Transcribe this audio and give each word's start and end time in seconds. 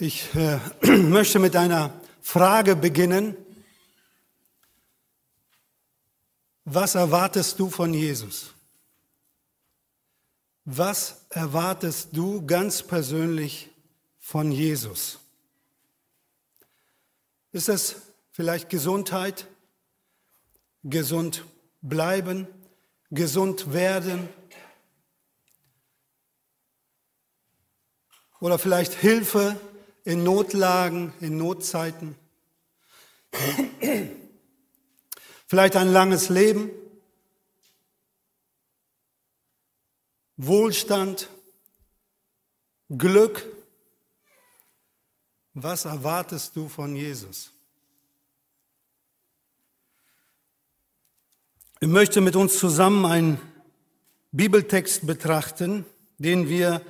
Ich 0.00 0.32
äh, 0.36 0.60
möchte 0.96 1.40
mit 1.40 1.56
einer 1.56 1.92
Frage 2.20 2.76
beginnen. 2.76 3.36
Was 6.64 6.94
erwartest 6.94 7.58
du 7.58 7.68
von 7.68 7.92
Jesus? 7.92 8.54
Was 10.64 11.26
erwartest 11.30 12.10
du 12.12 12.46
ganz 12.46 12.80
persönlich 12.80 13.70
von 14.20 14.52
Jesus? 14.52 15.18
Ist 17.50 17.68
es 17.68 17.96
vielleicht 18.30 18.70
Gesundheit, 18.70 19.48
gesund 20.84 21.44
bleiben, 21.80 22.46
gesund 23.10 23.72
werden 23.72 24.28
oder 28.38 28.60
vielleicht 28.60 28.92
Hilfe 28.92 29.58
in 30.08 30.24
Notlagen, 30.24 31.12
in 31.20 31.36
Notzeiten. 31.36 32.16
Vielleicht 35.46 35.76
ein 35.76 35.92
langes 35.92 36.30
Leben, 36.30 36.70
Wohlstand, 40.38 41.28
Glück. 42.88 43.44
Was 45.52 45.84
erwartest 45.84 46.56
du 46.56 46.70
von 46.70 46.96
Jesus? 46.96 47.52
Ich 51.80 51.88
möchte 51.88 52.22
mit 52.22 52.34
uns 52.34 52.58
zusammen 52.58 53.04
einen 53.04 53.38
Bibeltext 54.32 55.06
betrachten, 55.06 55.84
den 56.16 56.48
wir 56.48 56.80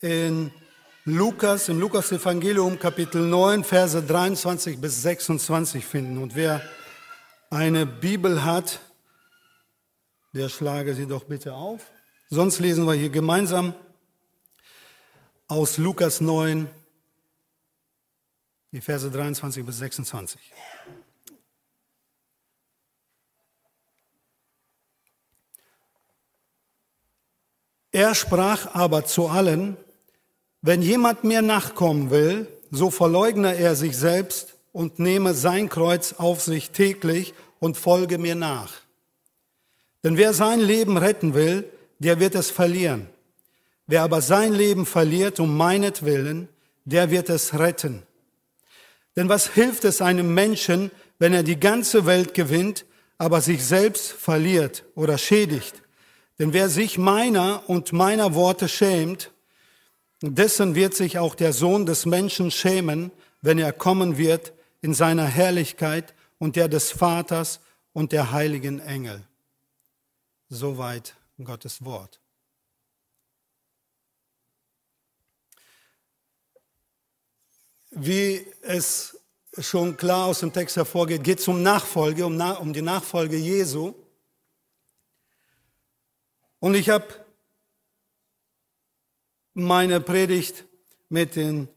in 0.00 0.50
Lukas, 1.06 1.68
im 1.68 1.80
Lukas 1.80 2.12
Evangelium 2.12 2.78
Kapitel 2.78 3.26
9, 3.26 3.62
Verse 3.62 4.02
23 4.02 4.80
bis 4.80 5.02
26 5.02 5.84
finden. 5.84 6.16
Und 6.16 6.34
wer 6.34 6.62
eine 7.50 7.84
Bibel 7.84 8.42
hat, 8.42 8.80
der 10.32 10.48
schlage 10.48 10.94
sie 10.94 11.06
doch 11.06 11.24
bitte 11.24 11.52
auf. 11.52 11.82
Sonst 12.30 12.58
lesen 12.58 12.86
wir 12.86 12.94
hier 12.94 13.10
gemeinsam 13.10 13.74
aus 15.46 15.76
Lukas 15.76 16.22
9, 16.22 16.70
die 18.72 18.80
Verse 18.80 19.10
23 19.10 19.62
bis 19.62 19.76
26. 19.76 20.40
Er 27.92 28.14
sprach 28.14 28.74
aber 28.74 29.04
zu 29.04 29.28
allen, 29.28 29.76
wenn 30.66 30.80
jemand 30.80 31.24
mir 31.24 31.42
nachkommen 31.42 32.10
will, 32.10 32.46
so 32.70 32.90
verleugne 32.90 33.54
er 33.54 33.76
sich 33.76 33.98
selbst 33.98 34.54
und 34.72 34.98
nehme 34.98 35.34
sein 35.34 35.68
Kreuz 35.68 36.14
auf 36.14 36.40
sich 36.40 36.70
täglich 36.70 37.34
und 37.60 37.76
folge 37.76 38.16
mir 38.16 38.34
nach. 38.34 38.72
Denn 40.02 40.16
wer 40.16 40.32
sein 40.32 40.60
Leben 40.60 40.96
retten 40.96 41.34
will, 41.34 41.68
der 41.98 42.18
wird 42.18 42.34
es 42.34 42.50
verlieren. 42.50 43.10
Wer 43.86 44.04
aber 44.04 44.22
sein 44.22 44.54
Leben 44.54 44.86
verliert 44.86 45.38
um 45.38 45.54
meinetwillen, 45.54 46.48
der 46.86 47.10
wird 47.10 47.28
es 47.28 47.58
retten. 47.58 48.02
Denn 49.16 49.28
was 49.28 49.48
hilft 49.48 49.84
es 49.84 50.00
einem 50.00 50.32
Menschen, 50.32 50.90
wenn 51.18 51.34
er 51.34 51.42
die 51.42 51.60
ganze 51.60 52.06
Welt 52.06 52.32
gewinnt, 52.32 52.86
aber 53.18 53.42
sich 53.42 53.62
selbst 53.66 54.12
verliert 54.12 54.84
oder 54.94 55.18
schädigt? 55.18 55.82
Denn 56.38 56.54
wer 56.54 56.70
sich 56.70 56.96
meiner 56.96 57.68
und 57.68 57.92
meiner 57.92 58.34
Worte 58.34 58.66
schämt, 58.66 59.30
dessen 60.22 60.74
wird 60.74 60.94
sich 60.94 61.18
auch 61.18 61.34
der 61.34 61.52
Sohn 61.52 61.86
des 61.86 62.06
Menschen 62.06 62.50
schämen, 62.50 63.10
wenn 63.42 63.58
er 63.58 63.72
kommen 63.72 64.16
wird 64.16 64.52
in 64.80 64.94
seiner 64.94 65.26
Herrlichkeit 65.26 66.14
und 66.38 66.56
der 66.56 66.68
des 66.68 66.90
Vaters 66.90 67.60
und 67.92 68.12
der 68.12 68.32
heiligen 68.32 68.80
Engel. 68.80 69.22
Soweit 70.48 71.16
Gottes 71.42 71.84
Wort. 71.84 72.20
Wie 77.90 78.46
es 78.62 79.18
schon 79.58 79.96
klar 79.96 80.26
aus 80.26 80.40
dem 80.40 80.52
Text 80.52 80.76
hervorgeht, 80.76 81.22
geht 81.22 81.38
es 81.38 81.48
um 81.48 81.62
Nachfolge, 81.62 82.26
um, 82.26 82.40
um 82.40 82.72
die 82.72 82.82
Nachfolge 82.82 83.36
Jesu. 83.36 83.94
Und 86.58 86.74
ich 86.74 86.88
habe 86.88 87.23
meine 89.54 90.00
Predigt 90.00 90.64
mit 91.08 91.36
den 91.36 91.68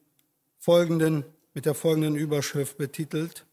folgenden, 0.58 1.24
mit 1.54 1.66
der 1.66 1.76
folgenden 1.76 2.16
Überschrift 2.16 2.78
betitelt. 2.78 3.46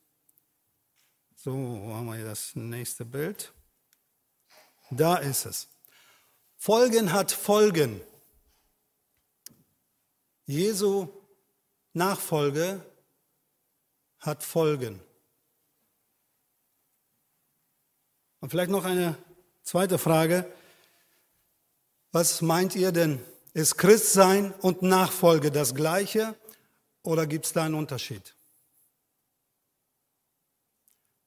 So, 1.37 1.53
wo 1.53 1.95
haben 1.95 2.07
wir 2.07 2.25
das 2.25 2.57
nächste 2.57 3.05
Bild? 3.05 3.53
Da 4.91 5.17
ist 5.17 5.45
es. 5.45 5.69
Folgen 6.57 7.13
hat 7.13 7.33
Folgen. 7.33 8.01
Jesu 10.47 11.09
Nachfolge 11.93 12.85
hat 14.19 14.43
Folgen. 14.43 15.01
Und 18.41 18.51
vielleicht 18.51 18.71
noch 18.71 18.85
eine 18.85 19.17
zweite 19.63 19.99
Frage. 19.99 20.51
Was 22.13 22.43
meint 22.43 22.75
ihr 22.77 22.93
denn 22.93 23.21
ist 23.55 23.79
Christsein 23.79 24.53
und 24.61 24.83
Nachfolge 24.83 25.53
das 25.53 25.75
gleiche 25.75 26.35
oder 27.03 27.27
gibt 27.27 27.47
es 27.47 27.53
da 27.53 27.65
einen 27.65 27.77
Unterschied? 27.77 28.35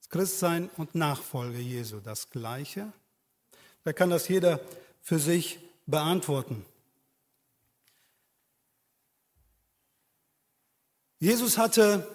Ist 0.02 0.10
Christsein 0.10 0.70
und 0.76 0.94
Nachfolge 0.94 1.60
Jesu 1.60 2.00
das 2.02 2.30
gleiche? 2.30 2.92
Da 3.86 3.94
kann 3.94 4.10
das 4.10 4.28
jeder 4.28 4.60
für 5.02 5.20
sich 5.20 5.60
beantworten. 5.86 6.66
Jesus 11.20 11.58
hatte 11.58 12.06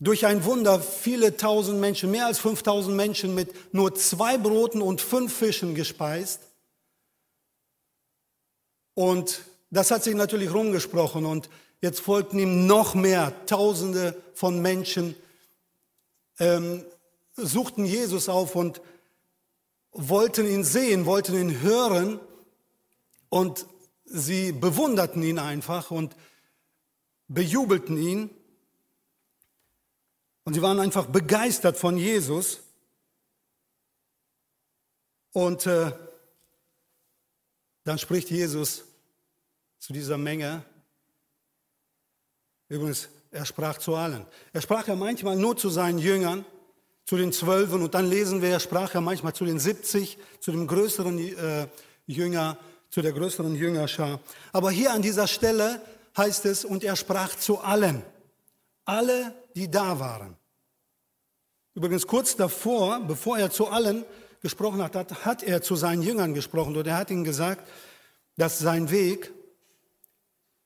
durch 0.00 0.26
ein 0.26 0.44
Wunder 0.44 0.80
viele 0.80 1.36
tausend 1.36 1.78
Menschen, 1.78 2.10
mehr 2.10 2.26
als 2.26 2.40
5000 2.40 2.94
Menschen 2.96 3.36
mit 3.36 3.72
nur 3.72 3.94
zwei 3.94 4.36
Broten 4.36 4.82
und 4.82 5.00
fünf 5.00 5.32
Fischen 5.32 5.76
gespeist. 5.76 6.51
Und 8.94 9.42
das 9.70 9.90
hat 9.90 10.04
sich 10.04 10.14
natürlich 10.14 10.52
rumgesprochen 10.52 11.24
und 11.24 11.48
jetzt 11.80 12.00
folgten 12.00 12.38
ihm 12.38 12.66
noch 12.66 12.94
mehr. 12.94 13.32
Tausende 13.46 14.20
von 14.34 14.60
Menschen 14.60 15.16
ähm, 16.38 16.84
suchten 17.36 17.84
Jesus 17.84 18.28
auf 18.28 18.54
und 18.54 18.80
wollten 19.92 20.46
ihn 20.46 20.64
sehen, 20.64 21.06
wollten 21.06 21.34
ihn 21.34 21.60
hören 21.60 22.20
und 23.28 23.66
sie 24.04 24.52
bewunderten 24.52 25.22
ihn 25.22 25.38
einfach 25.38 25.90
und 25.90 26.16
bejubelten 27.28 27.96
ihn. 27.96 28.30
Und 30.44 30.54
sie 30.54 30.62
waren 30.62 30.80
einfach 30.80 31.06
begeistert 31.06 31.76
von 31.76 31.96
Jesus. 31.96 32.60
Und 35.32 35.66
äh, 35.66 35.92
dann 37.84 37.98
spricht 37.98 38.30
Jesus 38.30 38.84
zu 39.78 39.92
dieser 39.92 40.18
Menge. 40.18 40.64
Übrigens, 42.68 43.08
er 43.30 43.44
sprach 43.44 43.78
zu 43.78 43.94
allen. 43.94 44.26
Er 44.52 44.60
sprach 44.60 44.86
ja 44.86 44.94
manchmal 44.94 45.36
nur 45.36 45.56
zu 45.56 45.70
seinen 45.70 45.98
Jüngern, 45.98 46.44
zu 47.04 47.16
den 47.16 47.32
Zwölfen 47.32 47.82
und 47.82 47.94
dann 47.94 48.08
lesen 48.08 48.42
wir, 48.42 48.50
er 48.50 48.60
sprach 48.60 48.94
ja 48.94 49.00
manchmal 49.00 49.34
zu 49.34 49.44
den 49.44 49.58
70, 49.58 50.18
zu 50.40 50.52
dem 50.52 50.66
größeren 50.66 51.18
äh, 51.18 51.66
Jünger, 52.06 52.58
zu 52.90 53.02
der 53.02 53.12
größeren 53.12 53.54
Jüngerschar. 53.54 54.20
Aber 54.52 54.70
hier 54.70 54.92
an 54.92 55.02
dieser 55.02 55.26
Stelle 55.26 55.80
heißt 56.16 56.44
es, 56.46 56.64
und 56.64 56.84
er 56.84 56.94
sprach 56.94 57.34
zu 57.34 57.58
allen, 57.58 58.02
alle, 58.84 59.34
die 59.56 59.70
da 59.70 59.98
waren. 59.98 60.36
Übrigens 61.74 62.06
kurz 62.06 62.36
davor, 62.36 63.00
bevor 63.00 63.38
er 63.38 63.50
zu 63.50 63.68
allen 63.68 64.04
gesprochen 64.42 64.82
hat, 64.82 64.94
hat, 65.24 65.42
er 65.42 65.62
zu 65.62 65.76
seinen 65.76 66.02
Jüngern 66.02 66.34
gesprochen 66.34 66.76
und 66.76 66.86
er 66.86 66.96
hat 66.96 67.10
ihnen 67.10 67.24
gesagt, 67.24 67.66
dass 68.36 68.58
sein 68.58 68.90
Weg 68.90 69.32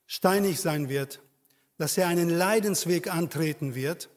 steinig 0.07 0.59
sein 0.59 0.89
wird, 0.89 1.21
dass 1.77 1.97
er 1.97 2.07
einen 2.07 2.29
Leidensweg 2.29 3.13
antreten 3.13 3.75
wird 3.75 4.09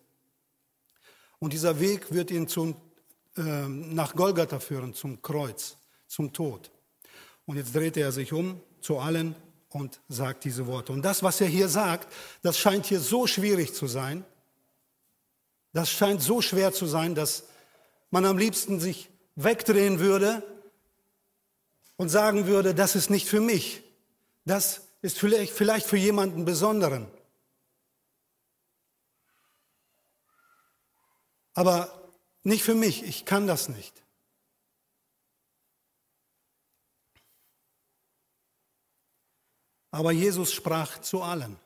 und 1.38 1.52
dieser 1.52 1.78
Weg 1.78 2.12
wird 2.12 2.30
ihn 2.30 2.48
zum, 2.48 2.74
äh, 3.36 3.42
nach 3.42 4.14
Golgatha 4.14 4.60
führen, 4.60 4.94
zum 4.94 5.20
Kreuz, 5.20 5.76
zum 6.08 6.32
Tod. 6.32 6.70
Und 7.44 7.56
jetzt 7.56 7.74
dreht 7.74 7.96
er 7.96 8.12
sich 8.12 8.32
um 8.32 8.60
zu 8.80 8.98
allen 8.98 9.34
und 9.68 10.00
sagt 10.08 10.44
diese 10.44 10.66
Worte. 10.66 10.92
Und 10.92 11.02
das, 11.02 11.22
was 11.22 11.40
er 11.40 11.48
hier 11.48 11.68
sagt, 11.68 12.10
das 12.42 12.58
scheint 12.58 12.86
hier 12.86 13.00
so 13.00 13.26
schwierig 13.26 13.74
zu 13.74 13.86
sein, 13.86 14.24
das 15.72 15.90
scheint 15.90 16.22
so 16.22 16.40
schwer 16.40 16.72
zu 16.72 16.86
sein, 16.86 17.14
dass 17.14 17.44
man 18.10 18.24
am 18.24 18.38
liebsten 18.38 18.80
sich 18.80 19.09
wegdrehen 19.44 20.00
würde 20.00 20.42
und 21.96 22.08
sagen 22.08 22.46
würde, 22.46 22.74
das 22.74 22.96
ist 22.96 23.10
nicht 23.10 23.28
für 23.28 23.40
mich, 23.40 23.82
das 24.44 24.82
ist 25.02 25.18
vielleicht, 25.18 25.52
vielleicht 25.52 25.86
für 25.86 25.96
jemanden 25.96 26.44
Besonderen. 26.44 27.06
Aber 31.54 32.08
nicht 32.42 32.62
für 32.62 32.74
mich, 32.74 33.02
ich 33.02 33.24
kann 33.24 33.46
das 33.46 33.68
nicht. 33.68 34.02
Aber 39.90 40.12
Jesus 40.12 40.52
sprach 40.52 41.00
zu 41.00 41.22
allen. 41.22 41.58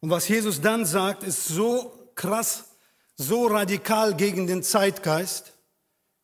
Und 0.00 0.10
was 0.10 0.28
Jesus 0.28 0.60
dann 0.60 0.86
sagt, 0.86 1.22
ist 1.22 1.46
so 1.46 2.10
krass 2.14 2.71
so 3.16 3.46
radikal 3.46 4.14
gegen 4.14 4.46
den 4.46 4.62
Zeitgeist, 4.62 5.52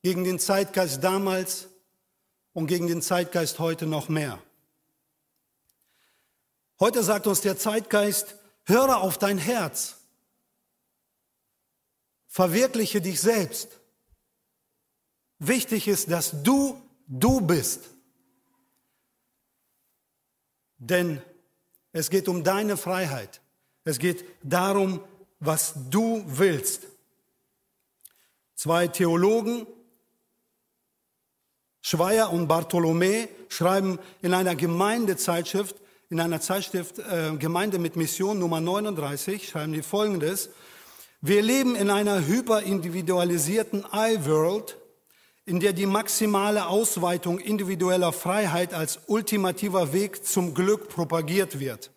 gegen 0.03 0.25
den 0.25 0.39
Zeitgeist 0.39 1.03
damals 1.03 1.69
und 2.53 2.67
gegen 2.67 2.87
den 2.87 3.03
Zeitgeist 3.03 3.59
heute 3.59 3.87
noch 3.87 4.09
mehr. 4.09 4.43
Heute 6.81 7.03
sagt 7.03 7.27
uns 7.27 7.41
der 7.41 7.59
Zeitgeist, 7.59 8.37
höre 8.65 8.99
auf 8.99 9.19
dein 9.19 9.39
Herz, 9.39 9.97
verwirkliche 12.27 13.01
dich 13.01 13.21
selbst. 13.21 13.69
Wichtig 15.39 15.89
ist, 15.89 16.11
dass 16.11 16.43
du 16.43 16.81
du 17.09 17.41
bist. 17.41 17.89
Denn 20.79 21.21
es 21.93 22.11
geht 22.11 22.29
um 22.29 22.45
deine 22.45 22.77
Freiheit. 22.77 23.41
Es 23.85 23.99
geht 23.99 24.25
darum, 24.43 25.03
was 25.41 25.75
du 25.91 26.23
willst. 26.27 26.87
Zwei 28.55 28.89
Theologen, 28.89 29.67
Schweier 31.81 32.33
und 32.33 32.49
Bartholomä, 32.49 33.29
schreiben 33.49 33.99
in 34.21 34.35
einer 34.35 34.57
Gemeindezeitschrift, 34.57 35.77
in 36.11 36.21
einer 36.21 36.41
Zeitschrift 36.41 36.99
äh, 36.99 37.37
Gemeinde 37.39 37.79
mit 37.79 37.97
Mission 37.97 38.39
Nummer 38.39 38.61
39, 38.61 39.49
schreiben 39.49 39.73
die 39.73 39.83
folgendes. 39.83 40.51
Wir 41.21 41.43
leben 41.43 41.77
in 41.77 41.91
einer 41.91 42.27
hyperindividualisierten 42.27 43.85
I-World, 43.93 44.77
in 45.47 45.61
der 45.61 45.73
die 45.73 45.87
maximale 45.87 46.67
Ausweitung 46.67 47.39
individueller 47.39 48.13
Freiheit 48.13 48.75
als 48.75 49.01
ultimativer 49.07 49.93
Weg 49.93 50.25
zum 50.27 50.55
Glück 50.55 50.89
propagiert 50.89 51.59
wird. 51.59 51.91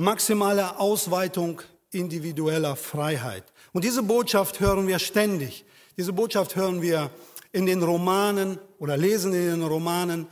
Maximale 0.00 0.78
Ausweitung 0.78 1.60
individueller 1.90 2.76
Freiheit. 2.76 3.42
Und 3.72 3.82
diese 3.82 4.04
Botschaft 4.04 4.60
hören 4.60 4.86
wir 4.86 5.00
ständig. 5.00 5.64
Diese 5.96 6.12
Botschaft 6.12 6.54
hören 6.54 6.80
wir 6.80 7.10
in 7.50 7.66
den 7.66 7.82
Romanen 7.82 8.60
oder 8.78 8.96
lesen 8.96 9.32
in 9.32 9.46
den 9.46 9.62
Romanen, 9.64 10.28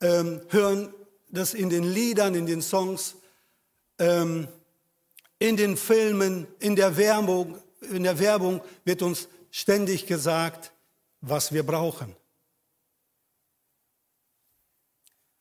ähm, 0.00 0.40
hören 0.48 0.92
das 1.28 1.54
in 1.54 1.70
den 1.70 1.84
Liedern, 1.84 2.34
in 2.34 2.46
den 2.46 2.60
Songs, 2.60 3.14
ähm, 4.00 4.48
in 5.38 5.56
den 5.56 5.76
Filmen, 5.76 6.48
in 6.58 6.74
der 6.74 6.96
Werbung. 6.96 7.62
In 7.82 8.02
der 8.02 8.18
Werbung 8.18 8.60
wird 8.84 9.02
uns 9.02 9.28
ständig 9.52 10.06
gesagt, 10.06 10.72
was 11.20 11.52
wir 11.52 11.62
brauchen. 11.62 12.16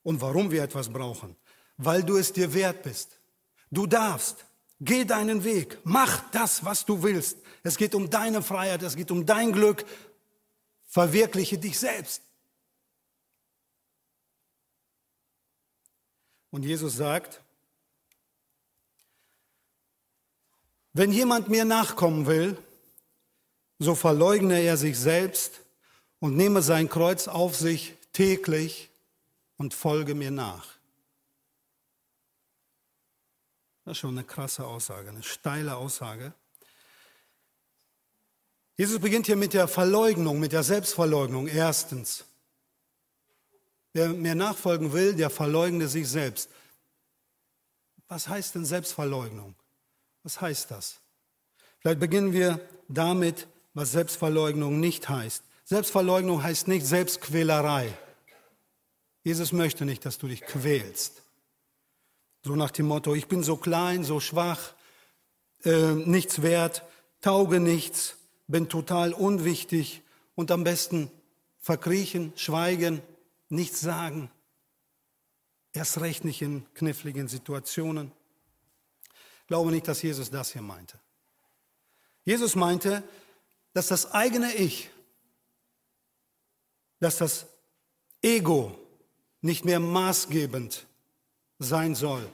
Und 0.03 0.21
warum 0.21 0.51
wir 0.51 0.61
etwas 0.61 0.87
brauchen? 0.87 1.35
Weil 1.77 2.03
du 2.03 2.17
es 2.17 2.31
dir 2.31 2.53
wert 2.53 2.83
bist. 2.83 3.19
Du 3.75 3.85
darfst. 3.85 4.45
Geh 4.79 5.03
deinen 5.03 5.43
Weg. 5.43 5.79
Mach 5.83 6.29
das, 6.31 6.63
was 6.63 6.85
du 6.85 7.03
willst. 7.03 7.37
Es 7.61 7.77
geht 7.77 7.93
um 7.93 8.09
deine 8.09 8.41
Freiheit. 8.41 8.81
Es 8.83 8.95
geht 8.95 9.11
um 9.11 9.25
dein 9.25 9.51
Glück. 9.51 9.85
Verwirkliche 10.87 11.57
dich 11.57 11.77
selbst. 11.77 12.21
Und 16.51 16.63
Jesus 16.63 16.95
sagt, 16.95 17.41
wenn 20.93 21.11
jemand 21.11 21.49
mir 21.49 21.65
nachkommen 21.65 22.27
will, 22.27 22.57
so 23.77 23.93
verleugne 23.93 24.61
er 24.61 24.77
sich 24.77 24.97
selbst 24.97 25.59
und 26.19 26.37
nehme 26.37 26.61
sein 26.61 26.87
Kreuz 26.87 27.27
auf 27.27 27.57
sich 27.57 27.95
täglich 28.13 28.89
und 29.57 29.73
folge 29.73 30.15
mir 30.15 30.31
nach. 30.31 30.74
Das 33.85 33.91
ist 33.91 33.99
schon 33.99 34.17
eine 34.17 34.25
krasse 34.25 34.65
Aussage, 34.65 35.09
eine 35.09 35.21
steile 35.21 35.75
Aussage. 35.77 36.33
Jesus 38.77 38.99
beginnt 38.99 39.27
hier 39.27 39.35
mit 39.35 39.53
der 39.53 39.67
Verleugnung, 39.67 40.39
mit 40.39 40.51
der 40.51 40.63
Selbstverleugnung. 40.63 41.47
Erstens, 41.47 42.25
wer 43.93 44.09
mir 44.09 44.35
nachfolgen 44.35 44.91
will, 44.91 45.15
der 45.15 45.29
verleugne 45.29 45.87
sich 45.87 46.09
selbst. 46.09 46.49
Was 48.07 48.27
heißt 48.27 48.55
denn 48.55 48.65
Selbstverleugnung? 48.65 49.55
Was 50.23 50.41
heißt 50.41 50.71
das? 50.71 50.99
Vielleicht 51.79 51.99
beginnen 51.99 52.33
wir 52.33 52.59
damit, 52.87 53.47
was 53.75 53.91
Selbstverleugnung 53.91 54.79
nicht 54.79 55.07
heißt. 55.07 55.43
Selbstverleugnung 55.63 56.41
heißt 56.41 56.67
nicht 56.67 56.85
Selbstquälerei. 56.85 57.95
Jesus 59.23 59.51
möchte 59.53 59.85
nicht, 59.85 60.05
dass 60.05 60.17
du 60.17 60.27
dich 60.27 60.41
quälst. 60.41 61.24
So 62.45 62.55
nach 62.55 62.69
dem 62.69 62.85
Motto, 62.85 63.15
ich 63.15 63.27
bin 63.27 63.41
so 63.41 63.57
klein, 63.57 64.03
so 64.03 64.19
schwach, 64.19 64.75
äh, 65.63 65.93
nichts 65.93 66.43
wert, 66.43 66.83
tauge 67.19 67.59
nichts, 67.59 68.17
bin 68.45 68.69
total 68.69 69.13
unwichtig 69.13 70.03
und 70.35 70.51
am 70.51 70.63
besten 70.63 71.09
verkriechen, 71.57 72.33
schweigen, 72.35 73.01
nichts 73.49 73.81
sagen. 73.81 74.29
Erst 75.73 75.99
recht 76.01 76.23
nicht 76.23 76.43
in 76.43 76.71
kniffligen 76.75 77.27
Situationen. 77.27 78.11
Ich 79.41 79.47
glaube 79.47 79.71
nicht, 79.71 79.87
dass 79.87 80.03
Jesus 80.03 80.29
das 80.29 80.53
hier 80.53 80.61
meinte. 80.61 80.99
Jesus 82.25 82.55
meinte, 82.55 83.01
dass 83.73 83.87
das 83.87 84.11
eigene 84.11 84.53
Ich, 84.53 84.91
dass 86.99 87.17
das 87.17 87.47
Ego 88.21 88.77
nicht 89.41 89.65
mehr 89.65 89.79
maßgebend 89.79 90.85
sein 91.59 91.95
soll. 91.95 92.27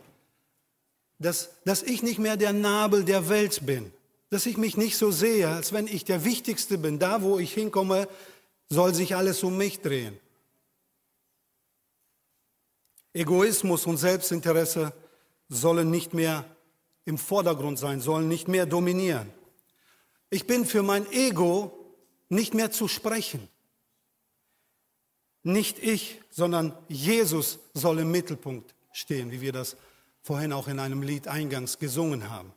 Dass, 1.20 1.52
dass 1.66 1.84
ich 1.84 2.02
nicht 2.04 2.20
mehr 2.20 2.38
der 2.38 2.54
Nabel 2.54 3.04
der 3.06 3.30
Welt 3.30 3.66
bin. 3.66 3.92
Dass 4.30 4.46
ich 4.46 4.58
mich 4.58 4.78
nicht 4.78 4.98
so 4.98 5.12
sehe, 5.12 5.50
als 5.50 5.74
wenn 5.74 5.88
ich 5.88 6.06
der 6.06 6.26
Wichtigste 6.26 6.78
bin. 6.78 7.00
Da, 7.00 7.22
wo 7.22 7.38
ich 7.38 7.54
hinkomme, 7.54 8.08
soll 8.70 8.94
sich 8.94 9.16
alles 9.16 9.44
um 9.44 9.58
mich 9.58 9.82
drehen. 9.82 10.18
Egoismus 13.14 13.86
und 13.86 13.98
Selbstinteresse 13.98 14.94
sollen 15.50 15.92
nicht 15.92 16.14
mehr 16.14 16.46
im 17.04 17.18
Vordergrund 17.18 17.78
sein, 17.78 18.00
sollen 18.00 18.30
nicht 18.30 18.48
mehr 18.48 18.66
dominieren. 18.66 19.32
Ich 20.30 20.48
bin 20.48 20.66
für 20.66 20.82
mein 20.82 21.12
Ego 21.12 21.78
nicht 22.30 22.54
mehr 22.54 22.72
zu 22.72 22.88
sprechen. 22.88 23.50
Nicht 25.44 25.78
ich, 25.80 26.22
sondern 26.30 26.78
Jesus 26.88 27.60
soll 27.74 28.00
im 28.00 28.12
Mittelpunkt 28.12 28.74
stehen, 28.92 29.32
wie 29.32 29.42
wir 29.42 29.52
das 29.52 29.78
vorhin 30.22 30.54
auch 30.54 30.68
in 30.68 30.80
einem 30.80 31.02
Lied 31.02 31.28
eingangs 31.28 31.80
gesungen 31.80 32.30
haben. 32.30 32.54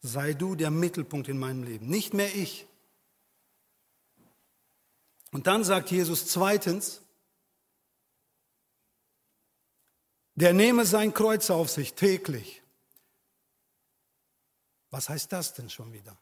Sei 0.00 0.34
du 0.34 0.54
der 0.54 0.70
Mittelpunkt 0.70 1.28
in 1.28 1.38
meinem 1.38 1.62
Leben, 1.62 1.86
nicht 1.86 2.14
mehr 2.14 2.34
ich. 2.34 2.66
Und 5.32 5.46
dann 5.46 5.64
sagt 5.64 5.90
Jesus 5.90 6.26
zweitens, 6.28 7.02
der 10.34 10.52
nehme 10.52 10.84
sein 10.86 11.12
Kreuz 11.14 11.50
auf 11.50 11.70
sich 11.70 11.94
täglich. 11.94 12.62
Was 14.90 15.08
heißt 15.08 15.32
das 15.32 15.54
denn 15.54 15.70
schon 15.70 15.92
wieder? 15.92 16.16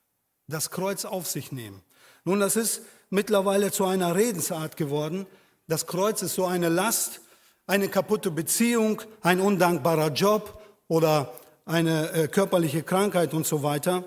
das 0.47 0.71
Kreuz 0.71 1.05
auf 1.05 1.27
sich 1.27 1.53
nehmen. 1.53 1.83
Nun, 2.25 2.41
das 2.41 2.57
ist 2.57 2.83
mittlerweile 3.11 3.73
zu 3.73 3.85
einer 3.85 4.15
Redensart 4.15 4.77
geworden. 4.77 5.27
Das 5.67 5.87
Kreuz 5.87 6.23
ist 6.23 6.35
so 6.35 6.47
eine 6.47 6.69
Last, 6.69 7.21
eine 7.67 7.89
kaputte 7.89 8.31
Beziehung, 8.31 9.03
ein 9.21 9.41
undankbarer 9.41 10.11
Job 10.13 10.63
oder 10.89 11.33
eine 11.65 12.11
äh, 12.13 12.29
körperliche 12.29 12.83
Krankheit 12.83 13.35
und 13.35 13.47
so 13.47 13.63
weiter. 13.63 14.05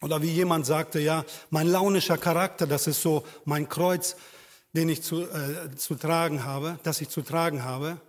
Oder 0.00 0.22
wie 0.22 0.30
jemand 0.30 0.64
sagte, 0.66 1.00
ja, 1.00 1.24
mein 1.50 1.66
launischer 1.66 2.18
Charakter, 2.18 2.66
das 2.66 2.86
ist 2.86 3.02
so 3.02 3.24
mein 3.44 3.68
Kreuz, 3.68 4.16
den 4.72 4.88
ich 4.88 5.02
zu, 5.02 5.22
äh, 5.22 5.74
zu 5.76 5.96
tragen 5.96 6.44
habe, 6.44 6.78
das 6.84 7.00
ich 7.00 7.08
zu 7.08 7.22
tragen 7.22 7.64
habe. 7.64 8.00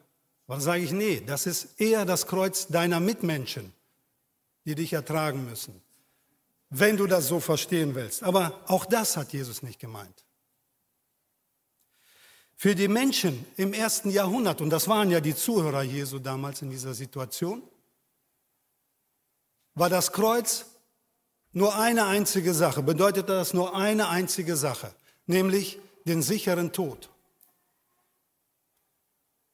Aber 0.47 0.59
sage 0.61 0.83
ich, 0.83 0.91
nee, 0.91 1.21
das 1.25 1.47
ist 1.47 1.79
eher 1.79 2.05
das 2.05 2.27
Kreuz 2.27 2.67
deiner 2.67 2.99
Mitmenschen, 2.99 3.73
die 4.65 4.75
dich 4.75 4.93
ertragen 4.93 5.45
müssen 5.49 5.81
wenn 6.69 6.97
du 6.97 7.07
das 7.07 7.27
so 7.27 7.39
verstehen 7.39 7.95
willst. 7.95 8.23
Aber 8.23 8.61
auch 8.67 8.85
das 8.85 9.17
hat 9.17 9.33
Jesus 9.33 9.63
nicht 9.63 9.79
gemeint. 9.79 10.25
Für 12.61 12.75
die 12.75 12.89
Menschen 12.89 13.45
im 13.55 13.71
ersten 13.71 14.09
Jahrhundert, 14.09 14.59
und 14.59 14.69
das 14.69 14.89
waren 14.89 15.09
ja 15.09 15.21
die 15.21 15.33
Zuhörer 15.33 15.81
Jesu 15.81 16.19
damals 16.19 16.61
in 16.61 16.69
dieser 16.69 16.93
Situation, 16.93 17.63
war 19.75 19.89
das 19.89 20.11
Kreuz 20.11 20.65
nur 21.53 21.77
eine 21.77 22.05
einzige 22.07 22.53
Sache, 22.53 22.83
bedeutete 22.83 23.31
das 23.31 23.53
nur 23.53 23.77
eine 23.77 24.09
einzige 24.09 24.57
Sache, 24.57 24.93
nämlich 25.25 25.79
den 26.03 26.21
sicheren 26.21 26.73
Tod. 26.73 27.09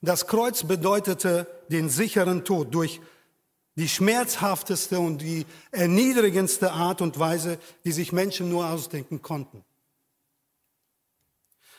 Das 0.01 0.25
Kreuz 0.25 0.63
bedeutete 0.63 1.45
den 1.69 1.89
sicheren 1.89 2.43
Tod 2.43 2.73
durch 2.73 3.01
Die 3.75 3.87
schmerzhafteste 3.87 4.99
und 4.99 5.19
die 5.19 5.45
erniedrigendste 5.69 6.71
Art 6.71 7.01
und 7.01 7.19
Weise, 7.19 7.59
die 7.83 7.91
sich 7.91 8.11
Menschen 8.13 8.49
nur 8.49 8.67
ausdenken 8.67 9.21
konnten. 9.21 9.63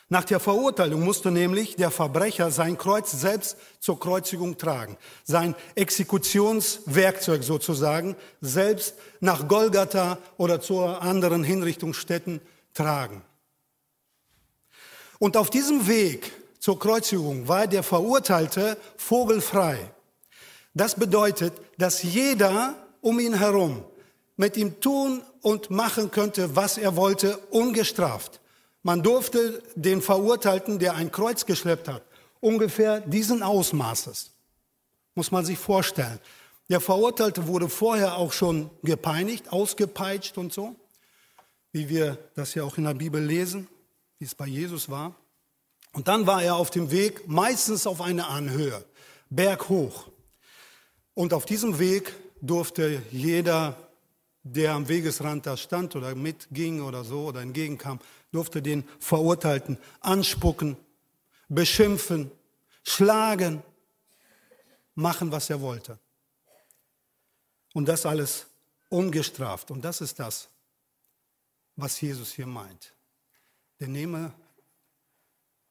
Nach 0.08 0.24
der 0.24 0.38
Verurteilung 0.38 1.04
musste 1.04 1.32
nämlich 1.32 1.74
der 1.74 1.90
Verbrecher 1.90 2.52
sein 2.52 2.78
Kreuz 2.78 3.10
selbst 3.10 3.56
zur 3.80 3.98
Kreuzigung 3.98 4.56
tragen, 4.56 4.96
sein 5.24 5.56
Exekutionswerkzeug 5.74 7.42
sozusagen 7.42 8.14
selbst 8.40 8.94
nach 9.18 9.48
Golgatha 9.48 10.18
oder 10.36 10.60
zu 10.60 10.80
anderen 10.80 11.42
Hinrichtungsstätten 11.42 12.40
tragen. 12.72 13.22
Und 15.18 15.36
auf 15.36 15.50
diesem 15.50 15.88
Weg 15.88 16.32
zur 16.60 16.78
Kreuzigung 16.78 17.48
war 17.48 17.66
der 17.66 17.82
Verurteilte 17.82 18.76
vogelfrei. 18.96 19.90
Das 20.72 20.94
bedeutet, 20.94 21.52
dass 21.78 22.04
jeder 22.04 22.74
um 23.00 23.18
ihn 23.18 23.34
herum 23.34 23.82
mit 24.36 24.56
ihm 24.56 24.80
tun 24.80 25.22
und 25.40 25.70
machen 25.70 26.12
könnte, 26.12 26.54
was 26.54 26.78
er 26.78 26.94
wollte, 26.94 27.38
ungestraft. 27.50 28.40
Man 28.86 29.02
durfte 29.02 29.64
den 29.74 30.00
Verurteilten, 30.00 30.78
der 30.78 30.94
ein 30.94 31.10
Kreuz 31.10 31.44
geschleppt 31.44 31.88
hat, 31.88 32.04
ungefähr 32.38 33.00
diesen 33.00 33.42
Ausmaßes, 33.42 34.30
muss 35.16 35.32
man 35.32 35.44
sich 35.44 35.58
vorstellen. 35.58 36.20
Der 36.68 36.80
Verurteilte 36.80 37.48
wurde 37.48 37.68
vorher 37.68 38.16
auch 38.16 38.32
schon 38.32 38.70
gepeinigt, 38.84 39.50
ausgepeitscht 39.50 40.38
und 40.38 40.52
so, 40.52 40.76
wie 41.72 41.88
wir 41.88 42.16
das 42.36 42.54
ja 42.54 42.62
auch 42.62 42.78
in 42.78 42.84
der 42.84 42.94
Bibel 42.94 43.20
lesen, 43.20 43.66
wie 44.20 44.24
es 44.24 44.36
bei 44.36 44.46
Jesus 44.46 44.88
war. 44.88 45.16
Und 45.90 46.06
dann 46.06 46.28
war 46.28 46.44
er 46.44 46.54
auf 46.54 46.70
dem 46.70 46.92
Weg, 46.92 47.26
meistens 47.26 47.88
auf 47.88 48.00
eine 48.00 48.28
Anhöhe, 48.28 48.84
berghoch. 49.30 50.06
Und 51.12 51.34
auf 51.34 51.44
diesem 51.44 51.80
Weg 51.80 52.14
durfte 52.40 53.02
jeder, 53.10 53.76
der 54.44 54.74
am 54.74 54.88
Wegesrand 54.88 55.44
da 55.44 55.56
stand 55.56 55.96
oder 55.96 56.14
mitging 56.14 56.82
oder 56.82 57.02
so 57.02 57.24
oder 57.24 57.40
entgegenkam, 57.40 57.98
durfte 58.36 58.62
den 58.62 58.86
Verurteilten 59.00 59.78
anspucken, 60.00 60.76
beschimpfen, 61.48 62.30
schlagen, 62.84 63.62
machen, 64.94 65.32
was 65.32 65.50
er 65.50 65.60
wollte. 65.60 65.98
Und 67.72 67.86
das 67.86 68.06
alles 68.06 68.46
ungestraft. 68.88 69.70
Und 69.70 69.82
das 69.82 70.00
ist 70.00 70.18
das, 70.18 70.48
was 71.76 72.00
Jesus 72.00 72.32
hier 72.32 72.46
meint. 72.46 72.94
Der 73.80 73.88
nehme 73.88 74.32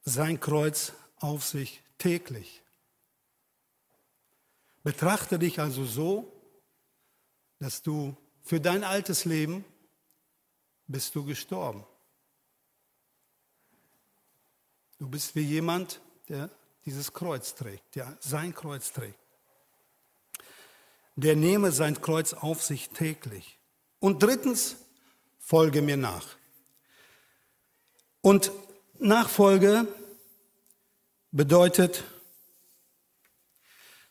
sein 0.04 0.40
Kreuz 0.40 0.94
auf 1.18 1.44
sich 1.44 1.82
täglich. 1.98 2.62
Betrachte 4.84 5.40
dich 5.40 5.60
also 5.60 5.86
so, 5.86 6.32
dass 7.60 7.82
du 7.82 8.16
für 8.44 8.60
dein 8.60 8.84
altes 8.84 9.26
Leben 9.26 9.66
bist 10.88 11.16
du 11.16 11.26
gestorben. 11.26 11.84
Du 14.98 15.10
bist 15.10 15.36
wie 15.36 15.42
jemand, 15.42 16.00
der 16.30 16.50
dieses 16.86 17.12
Kreuz 17.12 17.56
trägt, 17.56 17.96
der 17.96 18.18
sein 18.20 18.54
Kreuz 18.54 18.94
trägt. 18.94 19.20
Der 21.16 21.36
nehme 21.36 21.72
sein 21.72 22.00
Kreuz 22.02 22.34
auf 22.34 22.64
sich 22.64 22.90
täglich. 22.90 23.58
Und 24.00 24.24
drittens, 24.24 24.78
folge 25.40 25.82
mir 25.82 25.98
nach. 25.98 26.28
Und 28.22 28.52
Nachfolge 29.00 29.88
bedeutet, 31.32 32.04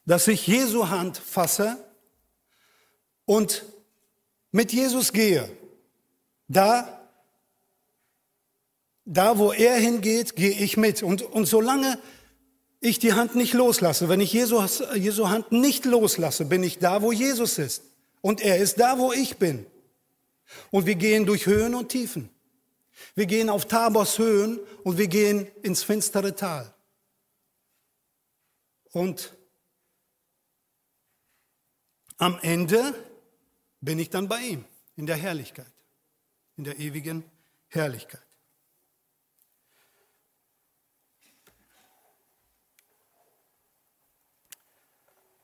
dass 0.07 0.29
ich 0.29 0.47
Jesu 0.47 0.89
Hand 0.89 1.17
fasse 1.17 1.83
und 3.25 3.65
mit 4.53 4.73
Jesus 4.73 5.13
gehe. 5.13 5.51
Da, 6.49 7.04
da, 9.05 9.39
wo 9.39 9.53
er 9.53 9.77
hingeht, 9.77 10.37
gehe 10.37 10.51
ich 10.51 10.77
mit. 10.77 11.03
Und, 11.03 11.23
und 11.23 11.47
solange 11.47 11.99
ich 12.81 12.99
die 12.99 13.13
Hand 13.13 13.35
nicht 13.35 13.55
loslasse, 13.55 14.09
wenn 14.09 14.21
ich 14.21 14.33
Jesu, 14.33 14.63
Jesu 14.95 15.29
Hand 15.29 15.53
nicht 15.53 15.85
loslasse, 15.85 16.45
bin 16.45 16.63
ich 16.63 16.79
da, 16.79 17.03
wo 17.03 17.13
Jesus 17.13 17.59
ist. 17.59 17.83
Und 18.21 18.41
er 18.41 18.59
ist 18.59 18.81
da, 18.81 18.99
wo 18.99 19.13
ich 19.13 19.37
bin. 19.37 19.67
Und 20.71 20.87
wir 20.87 20.95
gehen 20.95 21.27
durch 21.27 21.47
Höhen 21.47 21.75
und 21.75 21.89
Tiefen. 21.89 22.31
Wir 23.15 23.27
gehen 23.27 23.51
auf 23.51 23.67
Tabors 23.67 24.19
Höhen 24.19 24.61
und 24.83 24.99
wir 24.99 25.09
gehen 25.09 25.47
ins 25.63 25.83
finstere 25.83 26.35
Tal. 26.35 26.73
Und 28.93 29.35
am 32.19 32.39
Ende 32.43 32.95
bin 33.81 33.99
ich 33.99 34.11
dann 34.11 34.29
bei 34.29 34.41
ihm 34.41 34.65
in 34.97 35.07
der 35.07 35.17
Herrlichkeit, 35.17 35.73
in 36.57 36.65
der 36.65 36.79
ewigen 36.79 37.25
Herrlichkeit. 37.69 38.24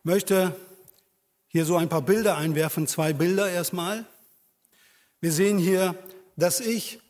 Möchte 0.02 0.54
hier 1.48 1.64
so 1.64 1.76
ein 1.76 1.88
paar 1.88 2.02
Bilder 2.02 2.36
einwerfen, 2.36 2.86
zwei 2.86 3.12
Bilder 3.12 3.50
erstmal. 3.50 4.06
Wir 5.20 5.32
sehen 5.32 5.58
hier, 5.58 5.94
dass 6.36 6.60
ich 6.60 7.00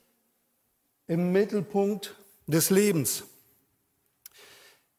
im 1.07 1.33
Mittelpunkt 1.33 2.17
des 2.47 2.71
Lebens. 2.71 3.25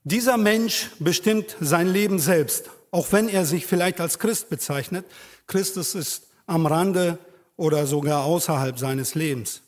Dieser 0.03 0.37
Mensch 0.37 0.89
bestimmt 0.99 1.55
sein 1.59 1.87
Leben 1.87 2.19
selbst, 2.19 2.69
auch 2.91 3.11
wenn 3.11 3.29
er 3.29 3.45
sich 3.45 3.65
vielleicht 3.65 3.99
als 3.99 4.19
Christ 4.19 4.49
bezeichnet. 4.49 5.05
Christus 5.47 5.95
ist 5.95 6.27
am 6.45 6.65
Rande 6.65 7.17
oder 7.57 7.85
sogar 7.85 8.23
außerhalb 8.23 8.79
seines 8.79 9.15
Lebens. 9.15 9.61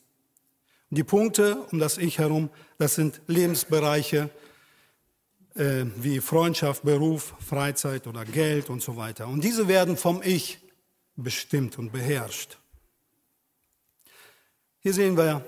Die 0.89 1.03
Punkte 1.03 1.57
um 1.71 1.79
das 1.79 1.97
Ich 1.97 2.19
herum, 2.19 2.49
das 2.77 2.95
sind 2.95 3.21
Lebensbereiche, 3.27 4.29
äh, 5.55 5.85
wie 5.97 6.19
Freundschaft, 6.19 6.83
Beruf, 6.83 7.35
Freizeit 7.39 8.07
oder 8.07 8.25
Geld 8.25 8.69
und 8.69 8.81
so 8.81 8.97
weiter. 8.97 9.27
Und 9.27 9.43
diese 9.43 9.67
werden 9.67 9.97
vom 9.97 10.21
Ich 10.23 10.59
bestimmt 11.15 11.77
und 11.77 11.91
beherrscht. 11.91 12.57
Hier 14.79 14.93
sehen 14.93 15.15
wir 15.15 15.45